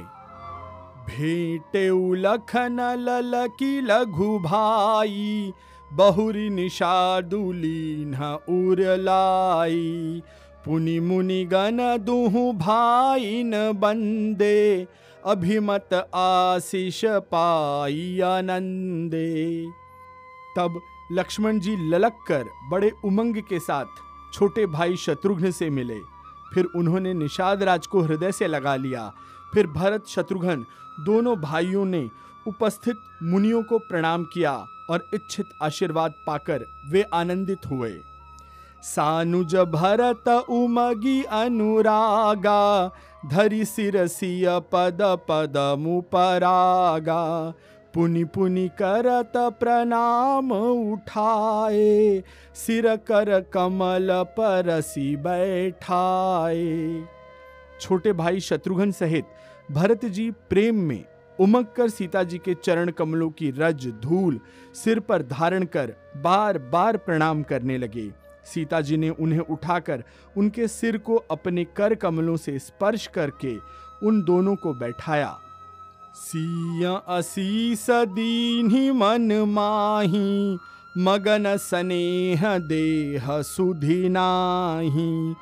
भेटे 1.07 1.87
लखन 2.21 2.79
ललकी 2.99 3.81
लघु 3.81 4.39
भाई, 4.39 5.53
बहुरी 5.91 6.49
निषादुली 6.49 8.05
न 8.07 8.37
उरलाई। 8.49 10.21
पुनि 10.65 10.99
मुनि 10.99 11.43
गण 11.45 11.77
दुहु 11.97 12.51
भाई 12.53 13.43
न 13.43 13.71
बंदे 13.73 14.87
अभिमत 15.23 15.93
आशीष 16.15 17.01
पाई 17.05 18.19
आनंदे 18.19 19.29
तब 20.57 20.79
लक्ष्मण 21.11 21.59
जी 21.59 21.75
ललक 21.89 22.23
कर 22.27 22.45
बड़े 22.71 22.91
उमंग 23.05 23.35
के 23.49 23.59
साथ 23.59 24.01
छोटे 24.33 24.65
भाई 24.65 24.95
शत्रुघ्न 24.95 25.51
से 25.51 25.69
मिले। 25.69 25.99
फिर 26.53 26.65
उन्होंने 26.75 27.13
निषाद 27.13 27.63
राज 27.63 27.87
को 27.87 28.01
हृदय 28.01 28.31
से 28.31 28.47
लगा 28.47 28.75
लिया। 28.75 29.11
फिर 29.53 29.67
भरत, 29.67 30.07
शत्रुघ्न 30.07 30.65
दोनों 30.99 31.35
भाइयों 31.41 31.85
ने 31.85 32.09
उपस्थित 32.47 32.97
मुनियों 33.23 33.63
को 33.63 33.77
प्रणाम 33.79 34.23
किया 34.23 34.53
और 34.89 35.09
इच्छित 35.13 35.45
आशीर्वाद 35.61 36.13
पाकर 36.27 36.65
वे 36.91 37.01
आनंदित 37.13 37.65
हुए। 37.65 37.93
सानुज 38.83 39.55
भरत 39.55 40.27
उमगी 40.27 41.21
अनुरागा, 41.23 42.91
धरि 43.25 43.65
सिरसिय 43.65 44.47
पद 44.71 44.97
पद 45.29 45.57
मुपरागा 45.79 47.21
पुनि 47.93 48.23
पुनि 48.25 48.67
करत 48.81 49.33
प्रणाम 49.59 50.51
उठाए। 50.51 52.23
सिर 52.55 52.95
कर 53.07 53.39
कमल 53.53 54.07
परसी 54.37 55.15
बैठाए। 55.15 57.03
छोटे 57.81 58.13
भाई 58.13 58.39
शत्रुघ्न 58.39 58.91
सहित 58.91 59.25
भरत 59.71 60.05
जी 60.05 60.29
प्रेम 60.49 60.79
में 60.79 61.03
उमक 61.39 61.73
कर 61.77 61.89
सीता 61.89 62.23
जी 62.23 62.37
के 62.37 62.53
चरण 62.53 62.91
कमलों 62.91 63.29
की 63.29 63.51
रज 63.51 63.87
धूल 64.01 64.39
सिर 64.75 64.99
पर 64.99 65.21
धारण 65.21 65.63
कर 65.65 65.93
बार 66.17 66.57
बार 66.57 66.97
प्रणाम 66.97 67.43
करने 67.43 67.77
लगे। 67.77 68.09
सीता 68.45 68.81
जी 68.81 68.97
ने 68.97 69.09
उन्हें 69.09 69.39
उठाकर 69.39 70.03
उनके 70.37 70.67
सिर 70.67 70.97
को 70.97 71.15
अपने 71.31 71.63
कर 71.77 71.95
कमलों 71.95 72.35
से 72.37 72.59
स्पर्श 72.59 73.07
करके 73.07 73.55
उन 74.07 74.23
दोनों 74.23 74.55
को 74.55 74.73
बैठाया। 74.73 75.37
सिया 76.15 77.17
असीस 77.17 77.89
दीन्ही 77.89 78.91
मन 78.91 79.31
माही, 79.47 80.57
मगन 80.97 81.57
स्नेह 81.57 82.57
देह 82.57 83.41
सुधि 83.41 84.09
नाही। 84.09 85.33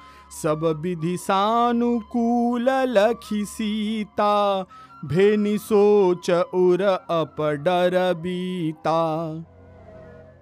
सब 0.44 0.66
विधि 0.82 1.18
सानुकूल 1.18 2.70
लखी 2.70 3.46
सीता, 3.46 4.62
भेनि 5.06 5.58
सोच 5.58 6.30
उर 6.30 6.82
अप 6.82 7.42
डर 7.42 8.14
बीता। 8.14 9.02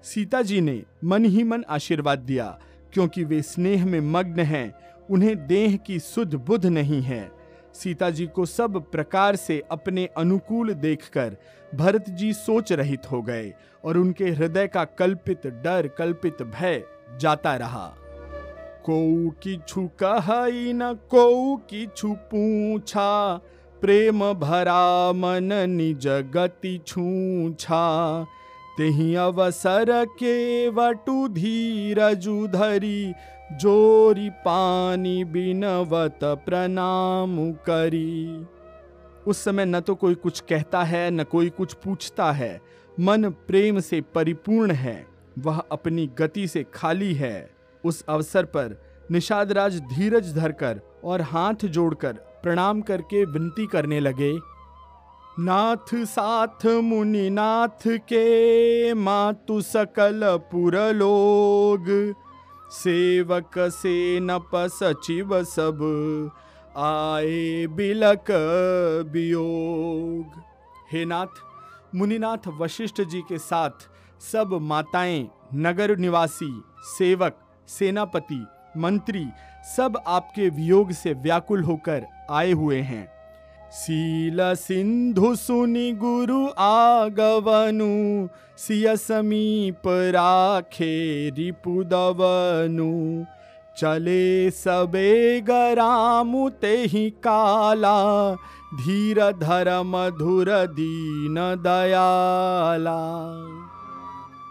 सीता 0.04 0.42
जी 0.42 0.62
ने 0.62 0.84
मन 1.04 1.26
ही 1.26 1.44
मन 1.44 1.64
आशीर्वाद 1.70 2.20
दिया, 2.20 2.60
क्योंकि 2.94 3.24
वे 3.24 3.42
स्नेह 3.42 3.86
में 3.86 4.00
मग्न 4.00 4.40
हैं, 4.40 4.74
उन्हें 5.10 5.48
देह 5.48 5.76
की 5.78 6.00
सुध 6.00 6.36
बुध 6.36 6.66
नहीं 6.66 7.02
है। 7.02 7.39
सीता 7.80 8.10
जी 8.10 8.26
को 8.28 8.46
सब 8.46 8.84
प्रकार 8.92 9.36
से 9.36 9.62
अपने 9.72 10.06
अनुकूल 10.18 10.74
देखकर 10.74 11.38
भरत 11.76 12.10
जी 12.10 12.34
सोच 12.34 12.72
रहित 12.72 13.12
हो 13.12 13.22
गए 13.22 13.54
और 13.86 13.98
उनके 13.98 14.26
हृदय 14.26 14.68
का 14.68 14.84
कल्पित 14.84 15.48
डर, 15.48 15.88
कल्पित 15.88 16.42
भय 16.42 16.84
जाता 17.20 17.56
रहा। 17.56 17.88
को 18.86 19.30
किछु 19.30 19.90
कहई 20.04 20.74
न 20.74 20.94
को 21.14 21.58
पूछा, 22.06 23.38
प्रेम 23.82 24.34
भरा 24.34 25.12
मन 25.12 25.50
निज 25.70 26.08
गति 26.08 26.78
छूछा। 26.88 28.24
तेहि 28.78 29.16
अवसर 29.16 30.06
के 30.06 30.70
वटु 30.70 31.28
धीरजु 31.28 32.48
धरी 32.48 33.14
जोरी 33.52 34.30
पानी 34.40 35.24
बिनवत 35.26 36.20
प्रणाम 36.46 37.52
करी। 37.70 38.48
उस 39.28 39.44
समय 39.44 39.66
न 39.66 39.80
तो 39.80 39.96
कोई 39.96 40.16
कुछ 40.16 40.40
कहता 40.40 40.84
है, 40.84 41.10
न 41.12 41.24
कोई 41.24 41.50
कुछ 41.50 41.74
पूछता 41.76 42.32
है। 42.32 42.60
मन 42.98 43.30
प्रेम 43.48 43.80
से 43.80 44.02
परिपूर्ण 44.16 44.72
है, 44.72 45.06
वह 45.40 45.58
अपनी 45.72 46.08
गति 46.20 46.48
से 46.48 46.66
खाली 46.74 47.14
है। 47.14 47.50
उस 47.84 48.04
अवसर 48.10 48.46
पर 48.46 48.78
निषाद 49.12 49.52
राज 49.52 49.80
धीरज 49.90 50.34
धरकर 50.36 50.82
और 51.04 51.22
हाथ 51.22 51.66
जोड़कर 51.66 52.14
प्रणाम 52.44 52.82
करके 52.82 53.24
विनती 53.26 53.66
करने 53.68 54.00
लगे, 54.00 54.34
नाथ 55.40 55.94
साथ 56.06 56.66
मुनि 56.84 57.30
नाथ 57.30 57.88
के, 57.88 58.94
मातु 58.94 59.62
सकल 59.62 60.22
पुर 60.52 60.78
लोग 60.94 61.88
सेवक 62.72 63.52
से 63.58 64.20
नप 64.20 64.50
सचिव 64.56 65.44
सब, 65.44 65.80
आए 66.78 67.68
बिलक 67.68 68.32
वियोग 69.12 70.42
हे 70.92 71.06
नाथ, 71.06 71.42
मुनिनाथ 71.96 72.48
वशिष्ठ 72.48 73.02
जी 73.02 73.22
के 73.22 73.38
साथ 73.38 73.90
सब 74.22 74.58
माताएँ, 74.62 75.28
नगर 75.56 75.98
निवासी, 75.98 76.62
सेवक, 76.84 77.40
सेनापति, 77.68 78.46
मंत्री, 78.78 79.26
सब 79.78 80.02
आपके 80.08 80.50
वियोग 80.50 80.92
से 80.92 81.14
व्याकुल 81.14 81.64
होकर 81.64 82.06
आए 82.32 82.52
हुए 82.52 82.82
हैं। 82.82 83.19
सील 83.72 84.40
सिंधु 84.56 85.36
सुनि 85.36 85.92
गुरु 85.92 86.48
आगवनु, 86.60 88.28
सिय 88.58 88.96
समीप 88.98 89.82
राखे 89.88 91.30
रिपुदवनु 91.30 93.26
चले 93.78 94.52
सबे 94.52 95.42
गरामु 95.42 96.50
तेहि 96.50 97.10
काला, 97.10 98.34
धीर 98.74 99.20
धर 99.32 99.82
मधुर 99.86 100.50
दीन 100.50 101.36
दयाला। 101.64 103.00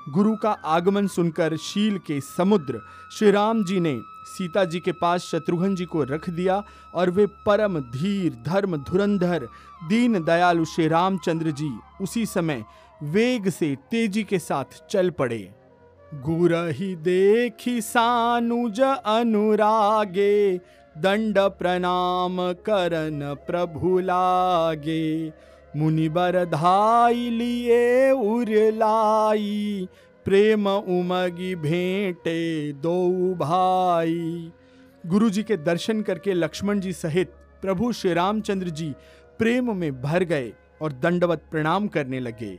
गुरु 0.08 0.36
का 0.36 0.50
आगमन 0.50 1.06
सुनकर 1.06 1.56
शील 1.56 1.98
के 1.98 2.20
समुद्र 2.20 2.80
श्री 3.18 3.30
राम 3.30 3.64
जी 3.64 3.80
ने 3.80 4.00
सीता 4.28 4.64
जी 4.64 4.80
के 4.80 4.92
पास 4.92 5.22
शत्रुघ्न 5.22 5.74
जी 5.74 5.84
को 5.84 6.02
रख 6.04 6.28
दिया 6.30 6.62
और 6.94 7.10
वे 7.10 7.26
परम 7.46 7.78
धीर, 7.80 8.34
धर्म 8.46 8.76
धुरंधर, 8.76 9.48
दीन 9.88 10.22
दयालु 10.24 10.64
श्री 10.64 10.88
रामचंद्र 10.88 11.50
जी 11.50 11.70
उसी 12.00 12.26
समय 12.26 12.64
वेग 13.02 13.48
से 13.48 13.76
तेज़ी 13.90 14.22
के 14.24 14.38
साथ 14.38 14.82
चल 14.90 15.10
पड़े। 15.10 15.38
गुरही 16.14 16.94
देखी 16.96 17.80
सानुज 17.80 18.80
अनुरागे, 18.80 20.56
दंड 20.96 21.38
प्रणाम 21.38 22.36
करन 22.66 23.20
प्रभु 23.46 23.98
लागे। 23.98 25.32
मुनिबर 25.76 26.44
धाई 26.44 27.28
लिए 27.30 28.10
उरलाई 28.10 29.88
प्रेम 30.28 30.68
उमगी 30.68 31.54
भेंटे 31.54 32.72
दो 32.72 33.34
भाई। 33.34 34.52
गुरु 35.06 35.30
जी 35.30 35.42
के 35.42 35.56
दर्शन 35.56 36.02
करके 36.02 36.34
लक्ष्मण 36.34 36.80
जी 36.80 36.92
सहित 36.92 37.28
प्रभु 37.62 37.92
श्री 37.92 38.12
रामचंद्र 38.12 38.68
जी 38.68 38.94
प्रेम 39.38 39.76
में 39.76 40.02
भर 40.02 40.24
गए 40.24 40.52
और 40.82 40.92
दंडवत 40.92 41.44
प्रणाम 41.50 41.88
करने 41.88 42.20
लगे। 42.20 42.58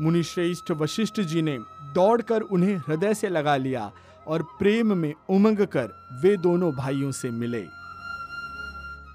मुनि 0.00 0.22
श्रेष्ठ 0.22 0.70
वशिष्ठ 0.70 1.20
जी 1.20 1.42
ने 1.42 1.58
दौड़कर 1.94 2.40
उन्हें 2.40 2.76
हृदय 2.76 3.14
से 3.14 3.28
लगा 3.28 3.56
लिया 3.56 3.92
और 4.26 4.42
प्रेम 4.42 4.96
में 4.96 5.14
उमंग 5.30 5.66
कर 5.66 6.18
वे 6.22 6.36
दोनों 6.36 6.72
भाइयों 6.72 7.12
से 7.12 7.30
मिले। 7.30 7.62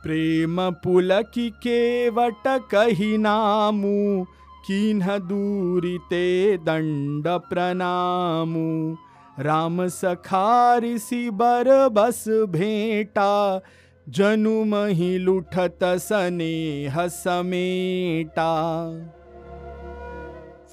प्रेम 0.04 0.72
पुलकी 0.72 1.50
केवट 1.50 2.48
कही 2.48 3.18
नामू 3.18 4.26
किन्ह 4.70 5.18
दूरी 5.18 5.98
ते 5.98 6.58
दंड 6.58 7.28
प्रणामू 7.28 8.98
राम 9.40 9.88
सखारी 9.88 11.30
बर 11.30 11.70
बस 11.90 12.24
भेंटा। 12.28 13.62
जनु 14.08 14.64
मही 14.66 15.18
लुठत 15.18 15.80
स्नेह 15.84 17.08
समेटा। 17.08 18.52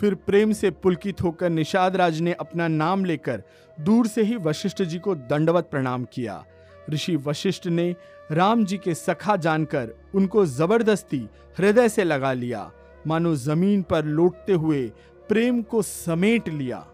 फिर 0.01 0.15
प्रेम 0.15 0.53
से 0.53 0.71
पुलकित 0.71 1.23
होकर 1.23 1.51
निषाद 1.51 1.97
राज 1.97 2.21
ने 2.21 2.33
अपना 2.33 2.69
नाम 2.69 3.05
लेकर 3.05 3.43
दूर 3.81 4.07
से 4.07 4.23
ही 4.23 4.37
वशिष्ठ 4.37 4.83
जी 4.83 4.99
को 4.99 5.15
दंडवत 5.15 5.69
प्रणाम 5.71 6.05
किया। 6.05 6.43
ऋषि 6.91 7.17
वशिष्ठ 7.17 7.67
ने 7.67 7.95
राम 8.33 8.65
जी 8.65 8.79
के 8.79 8.95
सखा 8.95 9.37
जानकर 9.37 9.95
उनको 10.15 10.47
ज़बरदस्ती 10.47 11.29
हृदय 11.59 11.89
से 11.89 12.05
लगा 12.05 12.33
लिया। 12.33 12.71
मानो 13.07 13.35
ज़मीन 13.37 13.83
पर 13.83 14.05
लौटते 14.05 14.53
हुए 14.53 14.83
प्रेम 15.29 15.63
को 15.63 15.83
समेट 15.83 16.49
लिया। 16.49 16.87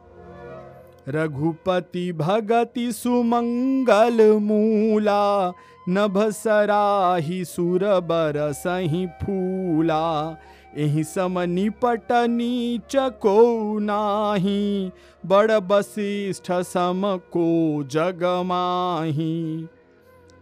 रघुपति 1.08 2.12
भगति 2.12 2.92
सुमंगल 2.92 4.22
मूला 4.38 5.52
नभ 5.88 6.18
सराही 6.30 7.44
सुर 7.44 7.84
बर 8.00 8.52
सही 8.52 9.06
फूला। 9.06 10.36
एहि 10.76 11.04
सम 11.04 11.38
निपट 11.40 12.12
नीच 12.12 12.96
को 12.96 13.78
नाही, 13.78 14.90
बड़ 15.26 15.52
वशिष्ठ 15.52 16.52
सम 16.52 17.02
को 17.32 17.82
जग 17.82 18.24
माही। 18.46 19.66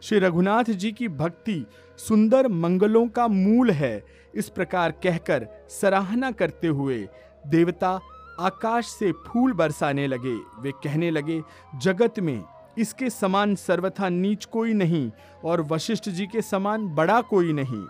श्री 0.03 0.19
रघुनाथ 0.19 0.65
जी 0.65 0.93
की 0.93 1.09
भक्ति 1.09 1.65
सुंदर 1.99 2.49
मंगलों 2.49 3.07
का 3.09 3.29
मूल 3.29 3.71
है। 3.71 4.20
इस 4.35 4.49
प्रकार 4.49 4.91
कहकर 5.03 5.47
सराहना 5.71 6.31
करते 6.31 6.67
हुए 6.67 6.99
देवता 7.45 7.99
आकाश 8.41 8.87
से 8.89 9.13
फूल 9.27 9.53
बरसाने 9.53 10.07
लगे। 10.07 10.35
वे 10.61 10.73
कहने 10.85 11.11
लगे, 11.11 11.41
जगत 11.83 12.21
में 12.21 12.45
इसके 12.79 13.11
समान 13.11 13.55
सर्वथा 13.55 14.09
नीच 14.09 14.45
कोई 14.45 14.75
नहीं 14.75 15.11
और 15.45 15.61
वशिष्ठ 15.63 16.09
जी 16.09 16.27
के 16.27 16.43
समान 16.43 16.87
बड़ा 16.95 17.21
कोई 17.21 17.53
नहीं। 17.53 17.85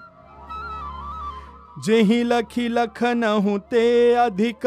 जेहि 1.84 2.22
लखी 2.22 2.68
लखन 2.68 3.22
ते 3.70 4.14
अधिक 4.14 4.66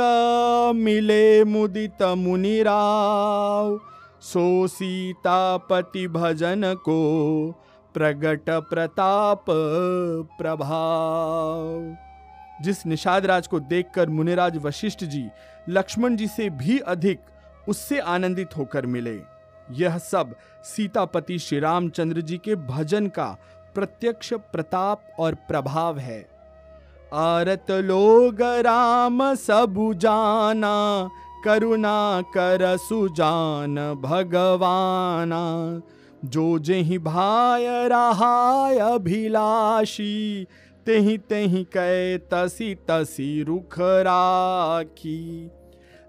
मिले 0.76 1.44
मुदित 1.44 2.04
मुनिराव 2.18 3.80
सो 4.22 4.46
सीतापति 4.68 6.08
भजन 6.08 6.74
को 6.86 7.00
प्रगट 7.94 8.50
प्रताप 8.50 9.46
प्रभाव। 10.38 11.96
जिस 12.62 12.86
निषाद 12.86 13.26
राज 13.26 13.48
को 13.48 13.60
देखकर 13.60 14.10
मुनिराज 14.10 14.58
वशिष्ठ 14.58 15.04
जी, 15.04 15.30
लक्ष्मण 15.70 16.16
जी 16.16 16.28
से 16.28 16.50
भी 16.50 16.80
अधिक 16.80 17.20
उससे 17.70 18.00
आनंदित 18.00 18.58
होकर 18.58 18.86
मिले। 18.86 19.20
यह 19.72 19.98
सब 19.98 20.36
सीतापति 20.64 21.40
श्री 21.40 21.60
रामचंद्र 21.60 22.22
जी 22.22 22.38
के 22.38 22.56
भजन 22.56 23.08
का 23.08 23.38
प्रत्यक्ष 23.76 24.34
प्रताप 24.34 25.04
और 25.20 25.36
प्रभाव 25.36 25.98
है। 25.98 26.30
आरत 27.14 27.72
लोग 27.72 28.42
राम 28.42 29.36
सबु 29.36 29.94
जाना, 29.94 31.10
करुणा 31.46 32.22
कर 32.22 32.78
सुजान 32.78 33.76
भगवाना। 33.94 35.42
जो 36.26 36.60
जेहि 36.60 36.98
भाय 36.98 37.88
रहाय 37.88 38.78
अभिलाषी, 38.78 40.48
तेहि 40.86 41.18
तेहि 41.18 41.64
कै 41.64 42.18
तसी 42.18 42.76
तसी 42.76 43.44
रुख 43.44 43.76
राखी। 43.80 45.50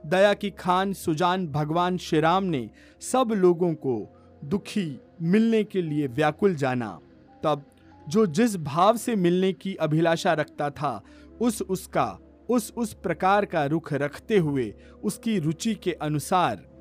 दया 0.06 0.34
की 0.34 0.50
खान 0.50 0.92
सुजान 0.92 1.46
भगवान 1.46 1.96
श्री 1.96 2.20
राम 2.20 2.44
ने 2.44 2.70
सब 3.00 3.32
लोगों 3.36 3.74
को 3.74 3.96
दुखी 4.44 5.00
मिलने 5.22 5.64
के 5.64 5.82
लिए 5.82 6.06
व्याकुल 6.06 6.54
जाना। 6.54 7.00
तब 7.42 7.64
जो 8.08 8.26
जिस 8.26 8.56
भाव 8.56 8.96
से 8.96 9.16
मिलने 9.16 9.52
की 9.52 9.74
अभिलाषा 9.74 10.32
रखता 10.32 10.70
था, 10.70 11.02
उस 11.40 11.62
उसका, 11.62 12.18
उस 12.50 12.72
उस 12.76 12.94
प्रकार 12.94 13.44
का 13.44 13.64
रुख 13.64 13.92
रखते 13.92 14.38
हुए 14.38 14.74
उसकी 15.04 15.38
रुचि 15.38 15.74
के 15.74 15.92
अनुसार 15.92 16.73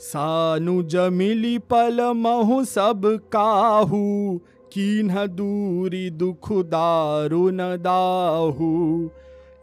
सानुज 0.00 0.94
मिली 1.12 1.58
पल 1.70 2.00
महु 2.16 2.64
सब 2.64 3.02
काहू, 3.32 4.40
कीन्ह 4.72 5.26
दूरी 5.26 6.08
दुख 6.10 6.52
दारुन 6.66 7.58
दाहू। 7.82 8.70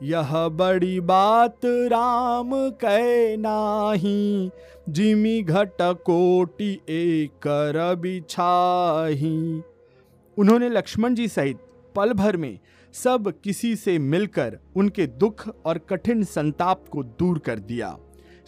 यह 0.04 0.48
बड़ी 0.50 1.00
बात 1.02 1.66
राम 1.66 2.52
कै 2.82 3.38
नाही, 3.38 4.52
जिमी 4.90 5.42
घट 5.42 5.82
कोटि 5.82 6.72
एक 6.90 7.48
बिछाही 8.02 9.62
उन्होंने 10.38 10.70
लक्ष्मण 10.70 11.16
जी 11.16 11.28
सहित 11.28 11.60
पल 11.96 12.14
भर 12.14 12.38
में 12.38 12.58
सब 12.94 13.34
किसी 13.44 13.76
से 13.76 14.00
मिलकर 14.00 14.58
उनके 14.76 15.08
दुख 15.08 15.48
और 15.66 15.78
कठिन 15.90 16.24
संताप 16.24 16.88
को 16.92 17.04
दूर 17.04 17.40
कर 17.40 17.60
दिया। 17.62 17.98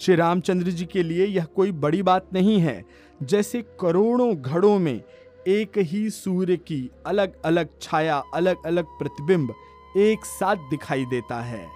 श्री 0.01 0.15
रामचंद्र 0.15 0.71
जी 0.71 0.85
के 0.85 1.03
लिए 1.03 1.25
यह 1.25 1.45
कोई 1.45 1.71
बड़ी 1.71 2.01
बात 2.03 2.27
नहीं 2.33 2.59
है। 2.59 2.83
जैसे 3.23 3.61
करोड़ों 3.79 4.35
घड़ों 4.35 4.77
में 4.79 5.01
एक 5.47 5.77
ही 5.77 6.09
सूर्य 6.09 6.57
की 6.57 6.89
अलग 7.05 7.41
अलग 7.45 7.69
छाया 7.81 8.21
अलग 8.33 8.65
अलग 8.65 8.85
प्रतिबिंब 8.99 9.53
एक 9.97 10.25
साथ 10.25 10.69
दिखाई 10.69 11.05
देता 11.05 11.41
है। 11.41 11.67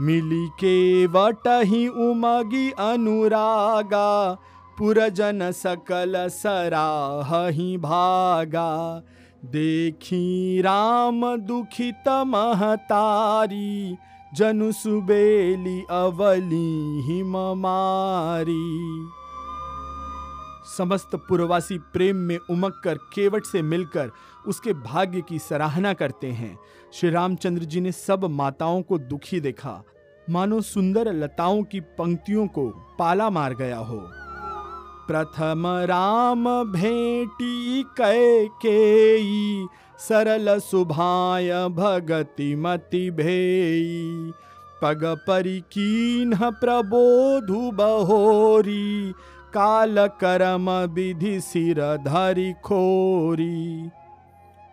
मिली 0.00 0.46
के 0.48 1.06
वट 1.06 1.48
ही 1.64 1.86
उमगी 1.88 2.70
अनुरागा, 2.70 4.32
पुरजन 4.78 5.50
सकल 5.52 6.28
सराह 6.28 7.46
ही 7.48 7.76
भागा। 7.76 9.02
देखी 9.44 10.60
राम 10.60 11.36
दुखित 11.36 12.08
महतारी 12.08 13.96
जनु 14.34 14.72
सुबेली 14.72 15.84
अवली 15.90 17.00
हिम 17.00 17.36
मारी। 17.56 19.08
समस्त 20.76 21.10
पुरवासी 21.14 21.78
प्रेम 21.78 22.16
में 22.16 22.38
उमक 22.50 22.80
कर 22.84 22.94
केवट 22.94 23.44
से 23.44 23.62
मिलकर 23.62 24.10
उसके 24.46 24.72
भाग्य 24.72 25.20
की 25.20 25.38
सराहना 25.38 25.92
करते 25.92 26.26
हैं। 26.26 26.58
श्री 26.92 27.10
रामचंद्र 27.10 27.64
जी 27.64 27.80
ने 27.80 27.92
सब 27.92 28.24
माताओं 28.24 28.82
को 28.82 28.98
दुखी 28.98 29.40
देखा। 29.40 29.82
मानो 30.30 30.60
सुंदर 30.60 31.12
लताओं 31.12 31.62
की 31.62 31.80
पंक्तियों 31.80 32.46
को 32.46 32.68
पाला 32.98 33.30
मार 33.30 33.54
गया 33.54 33.78
हो। 33.78 34.10
प्रथम 35.08 35.66
राम 35.84 36.44
भेटी 36.72 37.82
कै 37.96 38.48
के 38.64 38.78
सरल 39.98 40.58
सुभाय 40.58 41.68
भगति 41.68 42.54
मति 42.56 43.10
भेई। 43.10 44.32
पग 44.82 45.04
परिकीन 45.26 46.34
प्रबोधु 46.36 47.70
बहोरी, 47.70 49.12
काल 49.54 50.06
करम 50.20 50.70
विधि 50.94 51.40
सिर 51.40 51.80
धरि 52.04 52.52
खोरी। 52.64 53.90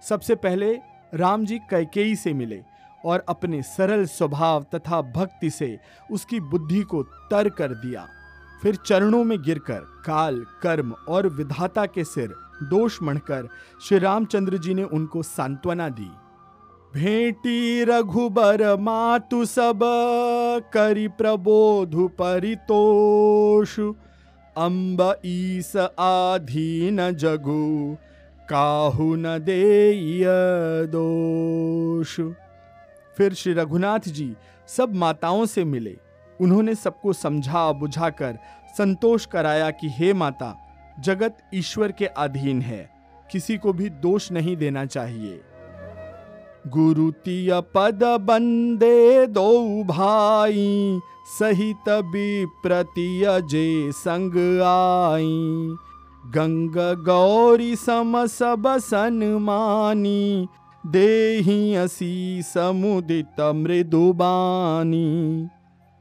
सबसे 0.03 0.35
पहले 0.35 0.73
राम 1.13 1.45
जी 1.45 1.59
कैकेयी 1.69 2.15
से 2.15 2.33
मिले 2.33 2.61
और 3.05 3.23
अपने 3.29 3.61
सरल 3.61 4.05
स्वभाव 4.05 4.65
तथा 4.75 5.01
भक्ति 5.15 5.49
से 5.49 5.77
उसकी 6.11 6.39
बुद्धि 6.39 6.81
को 6.81 7.03
तर 7.03 7.49
कर 7.49 7.73
दिया। 7.75 8.07
फिर 8.61 8.75
चरणों 8.75 9.23
में 9.23 9.41
गिरकर 9.41 9.79
काल, 10.05 10.45
कर्म 10.61 10.95
और 11.07 11.27
विधाता 11.27 11.85
के 11.85 12.03
सिर 12.03 12.33
दोष 12.63 13.01
मणकर 13.03 13.47
श्री 13.81 13.99
रामचंद्र 13.99 14.57
जी 14.57 14.73
ने 14.73 14.83
उनको 14.83 15.23
सांत्वना 15.23 15.89
दी। 15.89 16.11
भेटी, 16.93 17.83
रघुबर, 17.83 18.77
मातु 18.77 19.45
सब, 19.45 19.79
करी 20.73 21.07
प्रबोधु 21.07 22.07
परितोष। 22.07 23.79
अम्ब, 24.57 25.15
ईस, 25.25 25.75
आधीन 25.99 27.11
जगु, 27.11 27.97
काहु 28.49 29.15
न 29.15 29.39
दे 29.39 29.93
दोष। 30.85 32.21
फिर 33.17 33.33
श्री 33.33 33.53
रघुनाथ 33.53 33.99
जी 33.99 34.35
सब 34.67 34.95
माताओं 34.95 35.45
से 35.45 35.63
मिले। 35.63 36.04
उन्होंने 36.41 36.75
सबको 36.75 37.13
समझा 37.13 37.71
बुझाकर 37.71 38.37
संतोष 38.77 39.25
कराया 39.25 39.69
कि 39.71 39.89
हे 39.89 40.13
माता, 40.13 40.55
जगत 40.99 41.37
ईश्वर 41.53 41.91
के 41.91 42.05
अधीन 42.05 42.61
है, 42.61 42.89
किसी 43.31 43.57
को 43.57 43.73
भी 43.73 43.89
दोष 43.89 44.31
नहीं 44.31 44.55
देना 44.57 44.85
चाहिए। 44.85 45.41
गुरु 46.67 47.11
तिय 47.11 47.61
पद 47.75 48.03
बंदे 48.21 49.27
दो 49.27 49.83
भाई, 49.83 50.99
सहित 51.39 51.89
विप्रतिय 51.89 53.41
जे 53.41 53.91
संग 53.91 54.35
आई। 54.61 55.75
गंग 56.25 56.75
गौरी 57.05 57.75
सम 57.75 58.25
सब 58.25 58.63
सनमानी 58.79 60.47
देही 60.85 61.75
असी 61.75 62.41
समुदित 62.43 63.41
मृदुबानी 63.55 65.05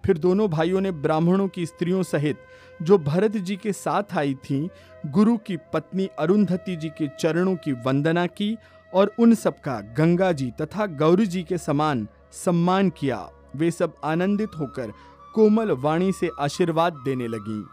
फिर 0.05 0.19
दोनों 0.19 0.49
भाइयों 0.51 0.81
ने 0.81 0.91
ब्राह्मणों 0.91 1.49
की 1.49 1.67
स्त्रियों 1.67 2.03
सहित 2.03 2.37
जो 2.83 2.99
भरत 2.99 3.37
जी 3.37 3.57
के 3.57 3.73
साथ 3.73 4.17
आई 4.17 4.35
थीं, 4.35 4.69
गुरु 5.07 5.37
की 5.37 5.57
पत्नी 5.73 6.09
अरुंधति 6.19 6.77
जी 6.77 6.89
के 6.89 7.09
चरणों 7.21 7.55
की 7.57 7.73
वंदना 7.73 8.27
की 8.27 8.57
और 8.95 9.13
उन 9.19 9.35
सबका 9.35 9.81
गंगा 9.99 10.33
जी 10.33 10.51
तथा 10.61 10.87
गौरी 10.87 11.27
जी 11.27 11.43
के 11.43 11.59
समान 11.59 12.09
सम्मान 12.33 12.91
किया। 12.91 13.29
वे 13.57 13.71
सब 13.71 13.95
आनंदित 14.05 14.51
होकर 14.59 14.93
कोमल 15.35 15.71
वाणी 15.71 16.13
से 16.13 16.31
आशीर्वाद 16.41 16.93
देने 17.05 17.29
लगी। 17.29 17.65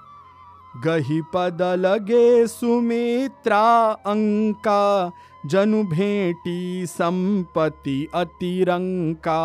गही 0.84 1.22
पद 1.34 1.62
लगे 1.80 2.48
सुमित्रा 2.48 3.64
अंका 4.08 5.12
जनु 5.46 5.84
भेटी 5.84 6.86
संपत्ति 6.86 8.08
अतिरंका 8.16 9.42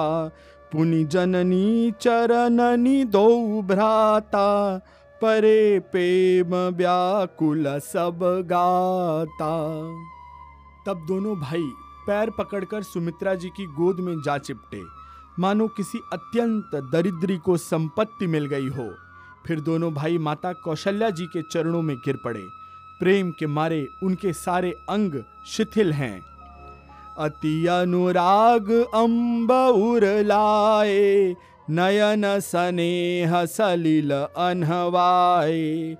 पुनि 0.77 1.05
जननी 1.05 1.91
चरणनी 2.01 3.05
दो 3.05 3.63
भ्राता, 3.63 4.79
परे 5.23 5.79
प्रेम 5.79 6.55
व्याकुल 6.55 7.79
सब 7.79 8.19
गाता। 8.47 9.53
तब 10.87 11.07
दोनों 11.09 11.37
भाई 11.41 11.63
पैर 12.07 12.31
पकड़कर 12.31 12.83
सुमित्रा 12.83 13.35
जी 13.35 13.49
की 13.49 13.67
गोद 13.67 14.01
में 14.01 14.23
जा 14.23 14.39
चिपटे। 14.39 14.83
मानो 15.39 15.69
किसी 15.69 15.99
अत्यंत 16.13 16.71
दरिद्री 16.75 17.39
को 17.39 17.57
संपत्ति 17.57 18.27
मिल 18.27 18.47
गई 18.47 18.69
हो। 18.69 18.95
फिर 19.47 19.61
दोनों 19.61 19.95
भाई 19.95 20.19
माता 20.19 20.53
कौशल्या 20.53 21.11
जी 21.11 21.27
के 21.27 21.43
चरणों 21.43 21.83
में 21.83 21.97
गिर 21.97 22.17
पड़े। 22.25 22.45
प्रेम 23.01 23.31
के 23.31 23.47
मारे 23.47 23.89
उनके 24.03 24.33
सारे 24.33 24.71
अंग 24.89 25.23
शिथिल 25.47 25.93
हैं। 25.93 26.36
अति 27.19 27.67
अनुराग 27.67 28.71
अम्ब 28.95 29.53
लाए 30.27 31.35
नयन 31.71 32.23
स्नेह 32.41 33.45
सलिल 33.45 34.13
अनहवाए। 34.13 35.95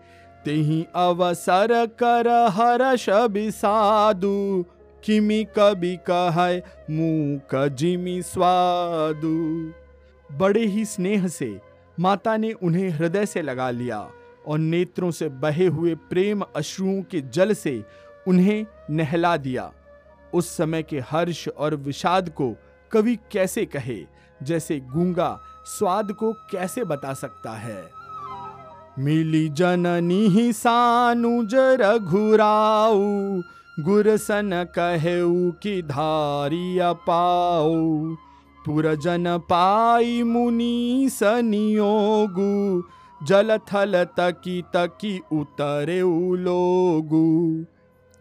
तिही 0.45 0.87
अवसर 0.95 1.87
कर 1.87 2.29
हर्ष 2.51 3.09
बिसादु, 3.11 4.65
किमि 5.05 5.45
कवि 5.57 5.97
कह 6.11 6.37
मूक 6.91 7.55
जिमि 7.75 8.21
स्वादु। 8.23 9.37
बड़े 10.31 10.65
ही 10.67 10.85
स्नेह 10.85 11.27
से 11.29 11.59
माता 12.01 12.37
ने 12.37 12.53
उन्हें 12.53 12.89
हृदय 12.91 13.27
से 13.27 13.43
लगा 13.43 13.71
लिया 13.71 14.09
और 14.47 14.59
नेत्रों 14.59 15.11
से 15.11 15.29
बहे 15.29 15.67
हुए 15.67 15.95
प्रेम 15.95 16.43
अश्रुओं 16.57 17.03
के 17.03 17.21
जल 17.21 17.53
से 17.55 17.83
उन्हें 18.29 18.67
नहला 18.91 19.37
दिया। 19.37 19.73
उस 20.35 20.57
समय 20.57 20.83
के 20.83 21.01
हर्ष 21.01 21.49
और 21.49 21.75
विषाद 21.75 22.29
को 22.29 22.57
कवि 22.93 23.17
कैसे 23.33 23.65
कहे, 23.65 24.05
जैसे 24.43 24.81
गूँगा 24.81 25.41
स्वाद 25.67 26.13
को 26.13 26.33
कैसे 26.33 26.85
बता 26.85 27.15
सकता 27.15 27.51
है? 27.51 27.85
मिली 28.99 29.49
जननी 29.49 30.29
ही 30.29 30.53
सानुज 30.53 31.55
रघुराऊ, 31.55 33.01
गुरसन 33.81 34.67
कहेऊ 34.79 35.51
की 35.51 35.83
धारी 35.83 36.79
पाऊ 36.83 38.15
पुरजन 38.67 39.39
पाई 39.39 40.23
मुनि 40.23 41.09
सनियोगु, 41.13 42.83
जल 43.27 43.59
थल 43.59 44.05
तकी 44.05 44.63
तकी 44.63 45.19
उतरे 45.33 46.01
लोगु। 46.37 47.65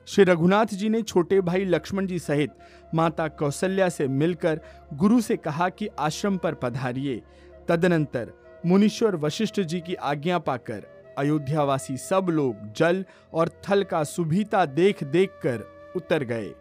श्री 0.08 0.24
रघुनाथ 0.24 0.66
जी 0.66 0.90
ने 0.90 1.02
छोटे 1.02 1.42
भाई 1.42 1.66
लक्ष्मण 1.66 2.08
जी 2.08 2.20
सहित 2.20 2.52
माता 2.94 3.28
कौशल्या 3.28 3.90
से 3.90 4.08
मिलकर 4.08 4.60
गुरु 4.94 5.22
से 5.22 5.38
कहा 5.38 5.70
कि 5.70 5.88
आश्रम 6.00 6.38
पर 6.38 6.54
पधारिए। 6.54 7.22
तदनंतर 7.68 8.32
मुनीश्वर 8.66 9.16
वशिष्ठ 9.16 9.62
जी 9.62 9.80
की 9.80 9.94
आज्ञा 9.94 10.40
पाकर 10.40 10.86
अयोध्यावासी 11.18 11.98
सब 11.98 12.28
लोग 12.30 12.74
जल 12.74 13.06
और 13.34 13.50
थल 13.50 13.84
का 13.84 14.04
सुभीता 14.04 14.66
देख 14.66 15.04
देख 15.04 15.30
कर 15.30 15.64
उतर 15.96 16.24
गए। 16.24 16.52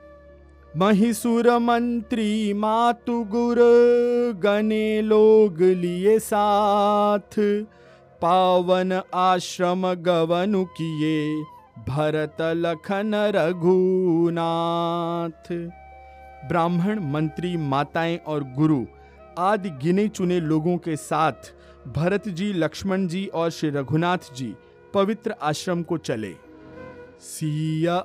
महिसुर 0.76 1.59
मंत्री, 1.59 2.54
मातु 2.54 3.24
गुर, 3.24 3.57
गने 4.37 5.02
लोग 5.02 5.61
लिए 5.61 6.18
साथ। 6.18 7.40
पावन 8.20 9.00
आश्रम 9.14 9.94
गवनु 9.94 10.64
किए 10.64 11.44
भरत 11.79 12.37
लखन 12.41 13.15
रघुनाथ। 13.15 15.71
ब्राह्मण, 16.49 17.13
मंत्री, 17.13 17.57
माताएँ 17.57 18.17
और 18.17 18.45
गुरु 18.45 18.85
आदि 19.39 19.71
गिने 19.71 20.09
चुने 20.09 20.41
लोगों 20.41 20.77
के 20.77 20.97
साथ 20.97 21.33
भरत 21.89 22.29
जी, 22.29 22.53
लक्ष्मण 22.53 23.07
जी 23.07 23.27
और 23.27 23.51
श्री 23.51 23.71
रघुनाथ 23.71 24.35
जी 24.35 24.55
पवित्र 24.95 25.35
आश्रम 25.43 25.83
को 25.83 25.99
चले। 25.99 26.35
सिया 27.21 28.05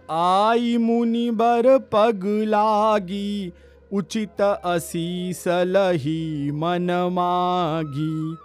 आई 0.49 0.77
मुनि 0.77 1.31
बर 1.31 1.77
पग 1.77 2.21
लागी, 2.25 3.53
उचित 3.93 4.41
असीस 4.41 5.43
लही 5.47 6.51
मन 6.51 7.09
मागी। 7.11 8.37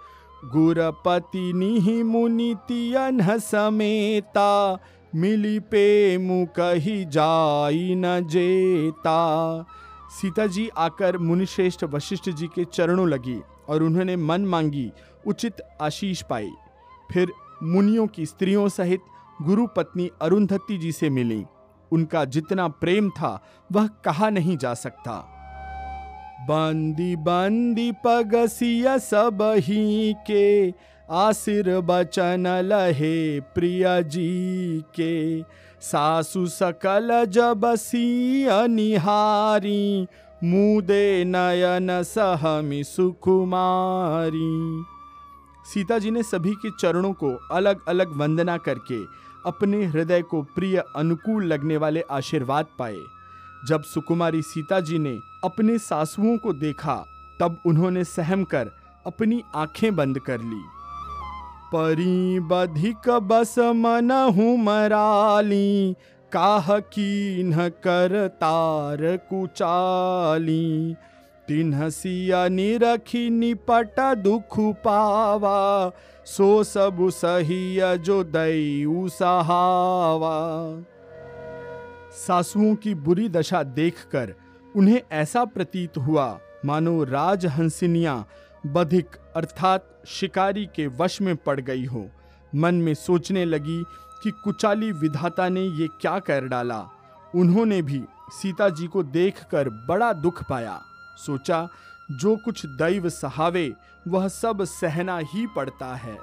गुरपति 0.49 1.51
निहि 1.55 2.03
मुनि 2.03 2.55
तियन 2.67 3.39
समेता 3.39 4.79
मिली 5.15 5.59
पे 5.59 6.17
मुकही 6.17 7.05
जाई 7.05 7.95
न 7.95 8.27
जेता। 8.27 9.17
सीता 10.09 10.47
जी 10.47 10.69
आकर 10.77 11.17
मुनिश्रेष्ठ 11.17 11.83
वशिष्ठ 11.83 12.29
जी 12.29 12.47
के 12.47 12.65
चरणों 12.65 13.07
लगी 13.09 13.41
और 13.69 13.83
उन्होंने 13.83 14.15
मन 14.15 14.41
मांगी, 14.41 14.91
उचित 15.27 15.55
आशीष 15.81 16.21
पाई। 16.21 16.51
फिर 17.11 17.31
मुनियों 17.63 18.07
की 18.07 18.25
स्त्रियों 18.25 18.69
सहित 18.69 18.99
गुरु 19.41 19.67
पत्नी 19.67 20.09
अरुंधति 20.21 20.77
जी 20.77 20.91
से 20.91 21.09
मिली। 21.09 21.45
उनका 21.91 22.25
जितना 22.25 22.67
प्रेम 22.67 23.09
था, 23.09 23.45
वह 23.71 23.87
कहा 23.87 24.29
नहीं 24.29 24.57
जा 24.57 24.73
सकता। 24.73 25.31
बंदी 26.49 27.15
बंदी 27.15 27.91
पगसिया 27.91 28.97
सब 28.97 29.53
ही 29.57 30.13
के 30.13 30.71
आसिर 31.11 31.79
बचन 31.79 32.47
लहे 32.47 33.39
प्रिय 33.39 34.03
जी 34.03 34.83
के। 34.95 35.41
सासु 35.81 36.47
सकल 36.47 37.25
जब 37.25 37.75
निहारी, 38.69 40.07
मुदे 40.43 41.25
नयन 41.25 42.03
सहमि 42.03 42.83
सुकुमारी। 42.83 44.85
सीता 45.73 45.99
जी 45.99 46.11
ने 46.11 46.23
सभी 46.23 46.53
के 46.53 46.69
चरणों 46.79 47.13
को 47.13 47.39
अलग 47.51 47.79
अलग 47.87 48.17
वंदना 48.17 48.57
करके 48.57 49.03
अपने 49.45 49.85
हृदय 49.85 50.21
को 50.21 50.41
प्रिय 50.41 50.83
अनुकूल 50.95 51.45
लगने 51.45 51.77
वाले 51.77 52.03
आशीर्वाद 52.11 52.65
पाए। 52.79 52.97
जब 53.67 53.83
सुकुमारी 53.83 54.41
सीता 54.41 54.79
जी 54.79 54.99
ने 54.99 55.19
अपने 55.43 55.77
सासुओं 55.77 56.37
को 56.37 56.53
देखा, 56.53 57.05
तब 57.39 57.61
उन्होंने 57.65 58.03
सहम 58.03 58.43
कर 58.43 58.71
अपनी 59.07 59.43
आँखें 59.55 59.95
बंद 59.95 60.19
कर 60.19 60.41
ली। 60.41 60.63
परी 61.75 62.39
बधिक 62.39 63.09
बस 63.09 63.55
मन 63.59 64.11
मराली, 64.59 65.95
काह 66.31 66.79
कीन्ह 66.79 67.67
कर 67.69 68.27
तार 68.27 69.17
कुचाली। 69.17 70.95
तिन्ह 71.47 71.89
सिया 71.89 72.47
निरखी 72.47 73.29
निपट 73.29 73.99
दुख 73.99 74.59
पावा, 74.59 75.91
सो 76.25 76.63
सब 76.63 76.97
सही 77.09 77.97
जो 77.97 78.23
दयु 78.23 79.07
सहावा। 79.09 80.37
सासुओं 82.27 82.75
की 82.75 82.95
बुरी 82.95 83.29
दशा 83.29 83.63
देखकर 83.63 84.33
उन्हें 84.75 85.01
ऐसा 85.11 85.45
प्रतीत 85.45 85.97
हुआ, 85.97 86.39
मानो 86.65 87.03
राजहंसिनियाँ 87.03 88.27
बधिक, 88.65 89.07
अर्थात 89.35 90.01
शिकारी 90.07 90.65
के 90.65 90.87
वश 90.87 91.21
में 91.21 91.35
पड़ 91.35 91.59
गई 91.59 91.85
हो। 91.85 92.09
मन 92.55 92.75
में 92.75 92.93
सोचने 92.93 93.45
लगी 93.45 93.83
कि 94.23 94.31
कुचाली 94.31 94.91
विधाता 94.91 95.49
ने 95.49 95.61
ये 95.61 95.87
क्या 96.01 96.19
कर 96.19 96.47
डाला। 96.47 96.85
उन्होंने 97.35 97.81
भी 97.81 98.03
सीता 98.29 98.69
जी 98.69 98.87
को 98.87 99.03
देखकर 99.03 99.69
बड़ा 99.69 100.13
दुख 100.13 100.43
पाया। 100.49 100.81
सोचा, 101.17 101.69
जो 102.11 102.35
कुछ 102.35 102.65
दैव 102.65 103.09
सहावे, 103.09 103.73
वह 104.07 104.27
सब 104.27 104.63
सहना 104.63 105.17
ही 105.17 105.47
पड़ता 105.47 105.95
है। 105.95 106.17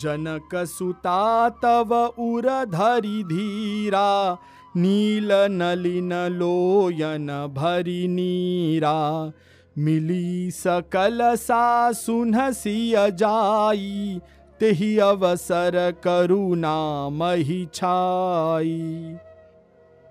जनक 0.00 0.48
सुता 0.54 1.48
तव 1.48 1.94
उर 2.18 2.64
धरी 2.64 3.24
धीरा, 3.24 4.38
नील 4.76 5.28
नलिन 5.32 6.12
लोयन 6.14 7.26
भरी 7.56 8.08
नीरा। 8.08 9.32
मिली 9.78 10.50
सकल 10.50 11.34
सा 11.36 11.92
सुनसिय 11.92 13.10
जाई 13.10 14.20
तेही 14.60 14.98
अवसर 14.98 15.94
करुणा 16.04 17.08
मही 17.08 17.68
छाई। 17.74 19.16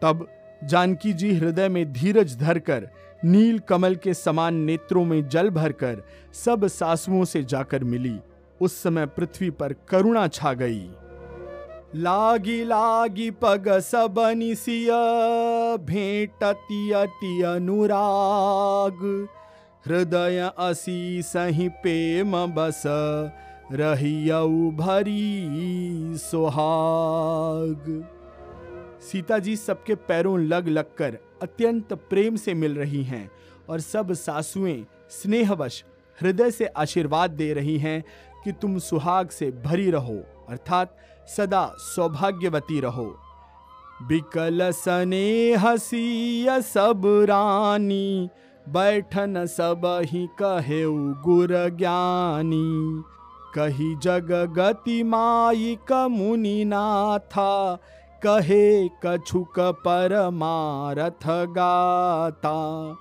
तब 0.01 0.27
जानकी 0.63 1.13
जी 1.13 1.33
हृदय 1.33 1.69
में 1.69 1.93
धीरज 1.93 2.35
धरकर, 2.37 2.87
नील 3.25 3.59
कमल 3.59 3.95
के 3.95 4.13
समान 4.13 4.55
नेत्रों 4.55 5.05
में 5.05 5.29
जल 5.29 5.49
भरकर 5.49 6.03
सब 6.33 6.67
सासुओं 6.67 7.23
से 7.25 7.43
जाकर 7.43 7.83
मिली। 7.83 8.17
उस 8.61 8.83
समय 8.83 9.05
पृथ्वी 9.05 9.49
पर 9.49 9.73
करुणा 9.73 10.27
छा 10.27 10.53
गई। 10.53 10.89
लागी 11.95 12.63
लागी 12.63 13.31
पग 13.31 13.69
सबनि 13.79 14.55
सिय 14.55 14.89
भेटति 15.85 16.91
अति 16.91 17.41
अनुराग। 17.41 19.27
हृदय 19.85 20.51
असी 20.57 21.21
सही 21.21 21.69
प्रेम 21.69 22.45
बस 22.45 22.83
रहियऊ 23.71 24.71
भरी 24.71 25.47
सुहाग। 26.17 27.85
सीता 29.11 29.39
जी 29.39 29.55
सबके 29.55 29.95
पैरों 29.95 30.39
लग 30.39 30.67
लग 30.67 30.95
कर 30.95 31.17
अत्यंत 31.41 31.93
प्रेम 31.93 32.35
से 32.35 32.53
मिल 32.53 32.75
रही 32.75 33.03
हैं 33.03 33.31
और 33.69 33.79
सब 33.79 34.13
सासुएँ 34.13 34.85
स्नेहवश 35.09 35.83
हृदय 36.21 36.51
से 36.51 36.65
आशीर्वाद 36.65 37.31
दे 37.31 37.53
रही 37.53 37.77
हैं 37.77 38.03
कि 38.43 38.51
तुम 38.51 38.77
सुहाग 38.79 39.29
से 39.29 39.51
भरी 39.65 39.89
रहो, 39.91 40.17
अर्थात 40.49 40.97
सदा 41.37 41.65
सौभाग्यवती 41.77 42.79
रहो। 42.79 43.19
बिकल 44.01 44.71
सने 44.71 45.55
हसीय 45.55 46.61
सब 46.61 47.01
रानी 47.29 48.29
बैठन 48.69 49.45
सब 49.45 50.01
ही 50.05 50.27
कहे 50.41 50.83
गुर 51.23 51.69
ज्ञानी। 51.69 53.03
कही 53.55 53.95
जग 53.95 54.31
गति 54.57 55.03
माई 55.03 55.77
मुनि 55.91 56.65
नाथा 56.65 57.75
कहे 58.23 58.87
कछुक 58.87 59.59
परमारथ 59.59 61.27
गाता। 61.27 62.95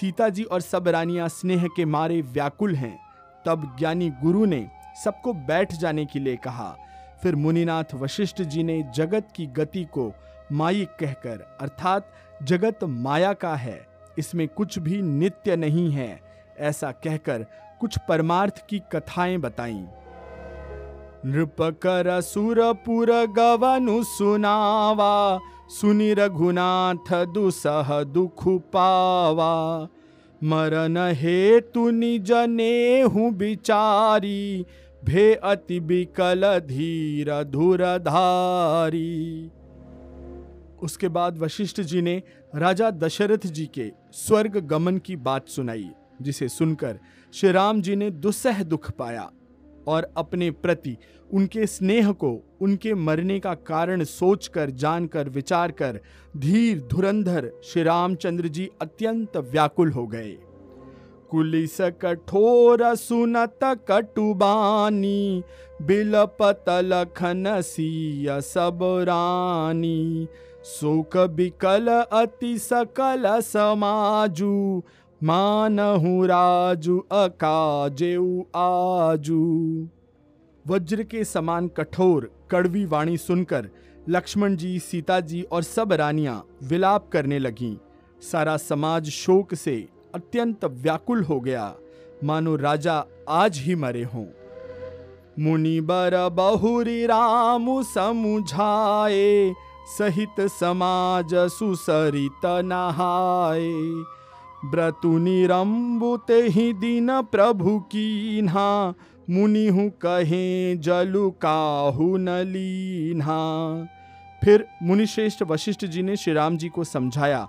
सीता 0.00 0.28
जी 0.28 0.42
और 0.42 0.60
सब 0.60 0.88
रानियाँ 0.88 1.28
स्नेह 1.28 1.66
के 1.66 1.84
मारे 1.84 2.20
व्याकुल 2.22 2.74
हैं। 2.74 2.98
तब 3.46 3.76
ज्ञानी 3.78 4.10
गुरु 4.10 4.44
ने 4.44 4.68
सबको 5.04 5.32
बैठ 5.32 5.72
जाने 5.72 6.04
के 6.04 6.18
लिए 6.18 6.36
कहा। 6.36 6.76
फिर 7.22 7.34
मुनिनाथ 7.34 7.94
वशिष्ठ 7.94 8.42
जी 8.42 8.62
ने 8.62 8.82
जगत 8.94 9.28
की 9.36 9.46
गति 9.46 9.84
को 9.84 10.12
माइक 10.52 10.88
कहकर, 11.00 11.58
अर्थात 11.60 12.12
जगत 12.42 12.84
माया 12.84 13.32
का 13.32 13.54
है 13.54 13.89
इसमें 14.18 14.48
कुछ 14.48 14.78
भी 14.78 15.02
नित्य 15.02 15.56
नहीं 15.56 15.90
है, 15.90 16.20
ऐसा 16.58 16.92
कहकर 16.92 17.46
कुछ 17.80 17.98
परमार्थ 18.08 18.68
की 18.68 18.82
कथाएँ 18.92 19.38
बताईं। 19.38 19.86
नृपकर 21.26 22.20
सुरपुर 22.20 23.26
गवनु 23.26 24.02
सुनावा, 24.02 25.40
सुनि 25.70 26.14
रघुनाथ 26.14 27.26
दुसह 27.26 28.04
दुख 28.04 28.48
पावा। 28.48 29.88
मरन 30.44 31.12
हेतु 31.12 31.90
निज 31.90 32.32
नेहु 32.32 33.30
बिचारी, 33.30 34.66
भे 35.04 35.34
अति 35.34 35.80
बिकल 35.80 36.58
धीर 36.58 37.44
धुरधारी। 37.44 39.50
उसके 40.82 41.08
बाद 41.08 41.38
वशिष्ठ 41.38 41.80
जी 41.80 42.02
ने 42.02 42.22
राजा 42.54 42.90
दशरथ 42.90 43.46
जी 43.46 43.66
के 43.66 43.92
स्वर्ग 44.12 44.56
गमन 44.66 44.98
की 44.98 45.16
बात 45.16 45.48
सुनाई, 45.48 45.90
जिसे 46.22 46.48
सुनकर 46.48 46.98
श्री 47.34 47.50
राम 47.52 47.82
जी 47.82 47.96
ने 47.96 48.10
दुस्सह 48.10 48.62
दुख 48.62 48.90
पाया 48.90 49.30
और 49.88 50.12
अपने 50.16 50.50
प्रति 50.50 50.96
उनके 51.30 51.66
स्नेह 51.66 52.10
को, 52.12 52.32
उनके 52.60 52.94
मरने 52.94 53.38
का 53.40 53.54
कारण 53.54 54.04
सोचकर, 54.04 54.70
जानकर 54.70 55.28
विचार 55.28 55.70
कर 55.70 56.00
धीर 56.36 56.80
धुरंधर 56.80 57.50
श्री 57.64 57.82
रामचंद्र 57.82 58.48
जी 58.48 58.68
अत्यंत 58.82 59.36
व्याकुल 59.36 59.90
हो 59.90 60.06
गए। 60.06 60.36
कुलिस 61.30 61.80
कठोर 61.80 62.94
सुनत 62.94 63.58
कटुबानी, 63.64 65.42
बिलपत 65.82 66.64
लखन 66.68 67.44
सिय 67.60 68.40
सब 68.40 68.78
रानी। 68.82 70.28
शोक 70.64 71.16
बिकल 71.16 71.86
अति 72.12 72.58
सकल 72.58 73.40
समाजू, 73.40 74.82
मानहु 75.22 76.26
राजू 76.26 76.98
अकाजेऊ 76.98 78.44
आजू। 78.56 79.88
वज्र 80.68 81.02
के 81.02 81.24
समान 81.24 81.68
कठोर, 81.68 82.30
कड़वी 82.50 82.84
वाणी 82.84 83.16
सुनकर 83.16 83.68
लक्ष्मण 84.08 84.56
जी 84.56 84.78
सीता 84.78 85.20
जी 85.20 85.42
और 85.42 85.62
सब 85.62 85.92
रानियाँ 85.92 86.46
विलाप 86.62 87.08
करने 87.12 87.38
लगीं। 87.38 87.76
सारा 88.22 88.56
समाज 88.56 89.08
शोक 89.10 89.54
से 89.54 89.88
अत्यंत 90.14 90.64
व्याकुल 90.64 91.22
हो 91.22 91.40
गया। 91.40 91.74
मानो 92.24 92.56
राजा 92.56 93.04
आज 93.28 93.58
ही 93.58 93.74
मरे 93.74 94.04
हों। 94.04 94.26
मुनि 95.38 95.80
बर 95.80 96.28
बहुरी 96.32 97.06
राम 97.06 97.82
समुझाए 97.82 99.54
सहित 99.98 100.40
समाज 100.40 101.34
सुसरित 101.34 102.46
नहाए। 102.64 103.70
ब्रतु 104.64 105.18
निरंबुते 105.18 106.40
ही 106.48 106.72
दिन 106.72 107.22
प्रभु 107.22 107.78
कीन्हा। 107.92 108.94
मुनि 109.30 109.66
हूँ 109.66 109.88
कहे, 109.90 110.76
जलु 110.76 111.30
काहू 111.30 112.16
न 112.20 113.88
फिर 114.44 114.64
मुनिश्रेष्ठ 114.82 115.42
वशिष्ठ 115.42 115.84
जी 115.84 116.02
ने 116.02 116.16
श्री 116.16 116.32
राम 116.32 116.56
जी 116.56 116.68
को 116.68 116.84
समझाया। 116.84 117.48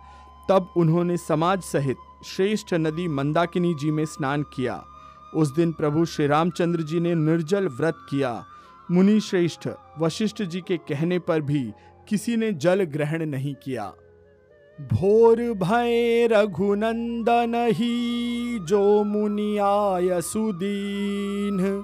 तब 0.49 0.73
उन्होंने 0.77 1.17
समाज 1.17 1.62
सहित 1.62 1.97
श्रेष्ठ 2.25 2.73
नदी 2.73 3.08
मंदाकिनी 3.08 3.73
जी 3.73 3.91
में 3.91 4.06
स्नान 4.06 4.43
किया। 4.43 4.84
उस 5.36 5.56
दिन 5.56 5.71
प्रभु 5.71 6.06
श्री 6.06 6.27
रामचंद्र 6.27 6.82
जी 6.82 6.99
ने 6.99 7.15
निर्जल 7.15 7.67
व्रत 7.67 7.97
किया। 8.10 8.43
मुनि 8.91 9.19
श्रेष्ठ 9.19 9.69
वशिष्ठ 9.99 10.41
जी 10.41 10.62
के 10.62 10.77
कहने 10.77 11.19
पर 11.19 11.41
भी 11.41 11.71
किसी 12.07 12.37
ने 12.37 12.51
जल 12.53 12.83
ग्रहण 12.83 13.25
नहीं 13.25 13.55
किया। 13.55 13.93
भोर 14.81 15.37
भय 15.37 16.27
रघुनंदन 16.31 17.55
ही 17.55 18.59
जो 18.59 19.03
मुनि 19.03 19.57
आय 19.57 20.21
सुदीन। 20.21 21.83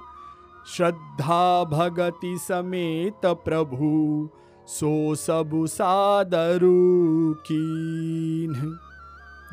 श्रद्धा 0.68 1.64
भगति 1.64 2.38
समेत 2.38 3.26
प्रभु, 3.26 4.30
सो 4.68 5.16
सबु 5.16 5.68
सादरु 5.68 6.74
कीन। 7.34 8.78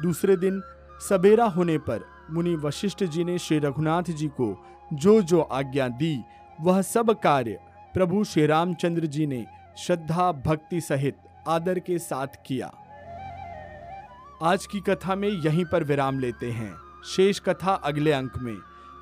दूसरे 0.03 0.37
दिन 0.37 0.62
सवेरा 1.09 1.44
होने 1.44 1.79
पर 1.79 2.05
मुनि 2.31 2.55
वशिष्ठ 2.57 3.05
जी 3.05 3.24
ने 3.24 3.38
श्री 3.38 3.59
रघुनाथ 3.59 4.03
जी 4.03 4.29
को 4.29 4.64
जो 4.92 5.22
जो 5.22 5.40
आज्ञा 5.40 5.88
दी, 5.88 6.18
वह 6.61 6.83
सब 6.83 7.11
कार्य 7.11 7.59
प्रभु 7.94 8.24
श्री 8.24 8.46
रामचंद्र 8.46 9.07
जी 9.07 9.27
ने 9.27 9.46
श्रद्धा, 9.79 10.33
भक्ति 10.33 10.81
सहित 10.81 11.17
आदर 11.49 11.79
के 11.79 11.99
साथ 11.99 12.27
किया। 12.47 12.75
आज 14.43 14.67
की 14.67 14.81
कथा 14.81 15.15
में 15.15 15.29
यहीं 15.29 15.65
पर 15.65 15.85
विराम 15.85 16.19
लेते 16.19 16.51
हैं। 16.51 16.75
शेष 17.05 17.41
कथा 17.41 17.75
अगले 17.75 18.13
अंक 18.13 18.33
में। 18.39 18.57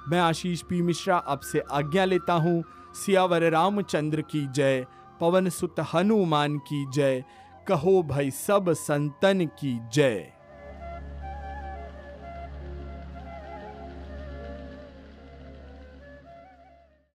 मैं 0.09 0.21
आशीष 0.21 0.63
पी 0.63 0.83
मिश्रा 0.83 1.17
आपसे 1.17 1.63
आज्ञा 1.73 2.05
लेता 2.05 2.33
हूँ। 2.33 2.65
सियावर 2.95 3.51
रामचंद्र 3.51 4.21
की 4.21 4.47
जय। 4.47 4.87
पवन 5.21 5.49
सुत 5.49 5.75
हनुमान 5.95 6.59
की 6.59 6.91
जय। 6.91 7.25
कहो 7.69 8.03
भाई 8.03 8.31
सब 8.31 8.73
संतन 8.73 9.47
की 9.47 9.81
जय। 9.95 10.33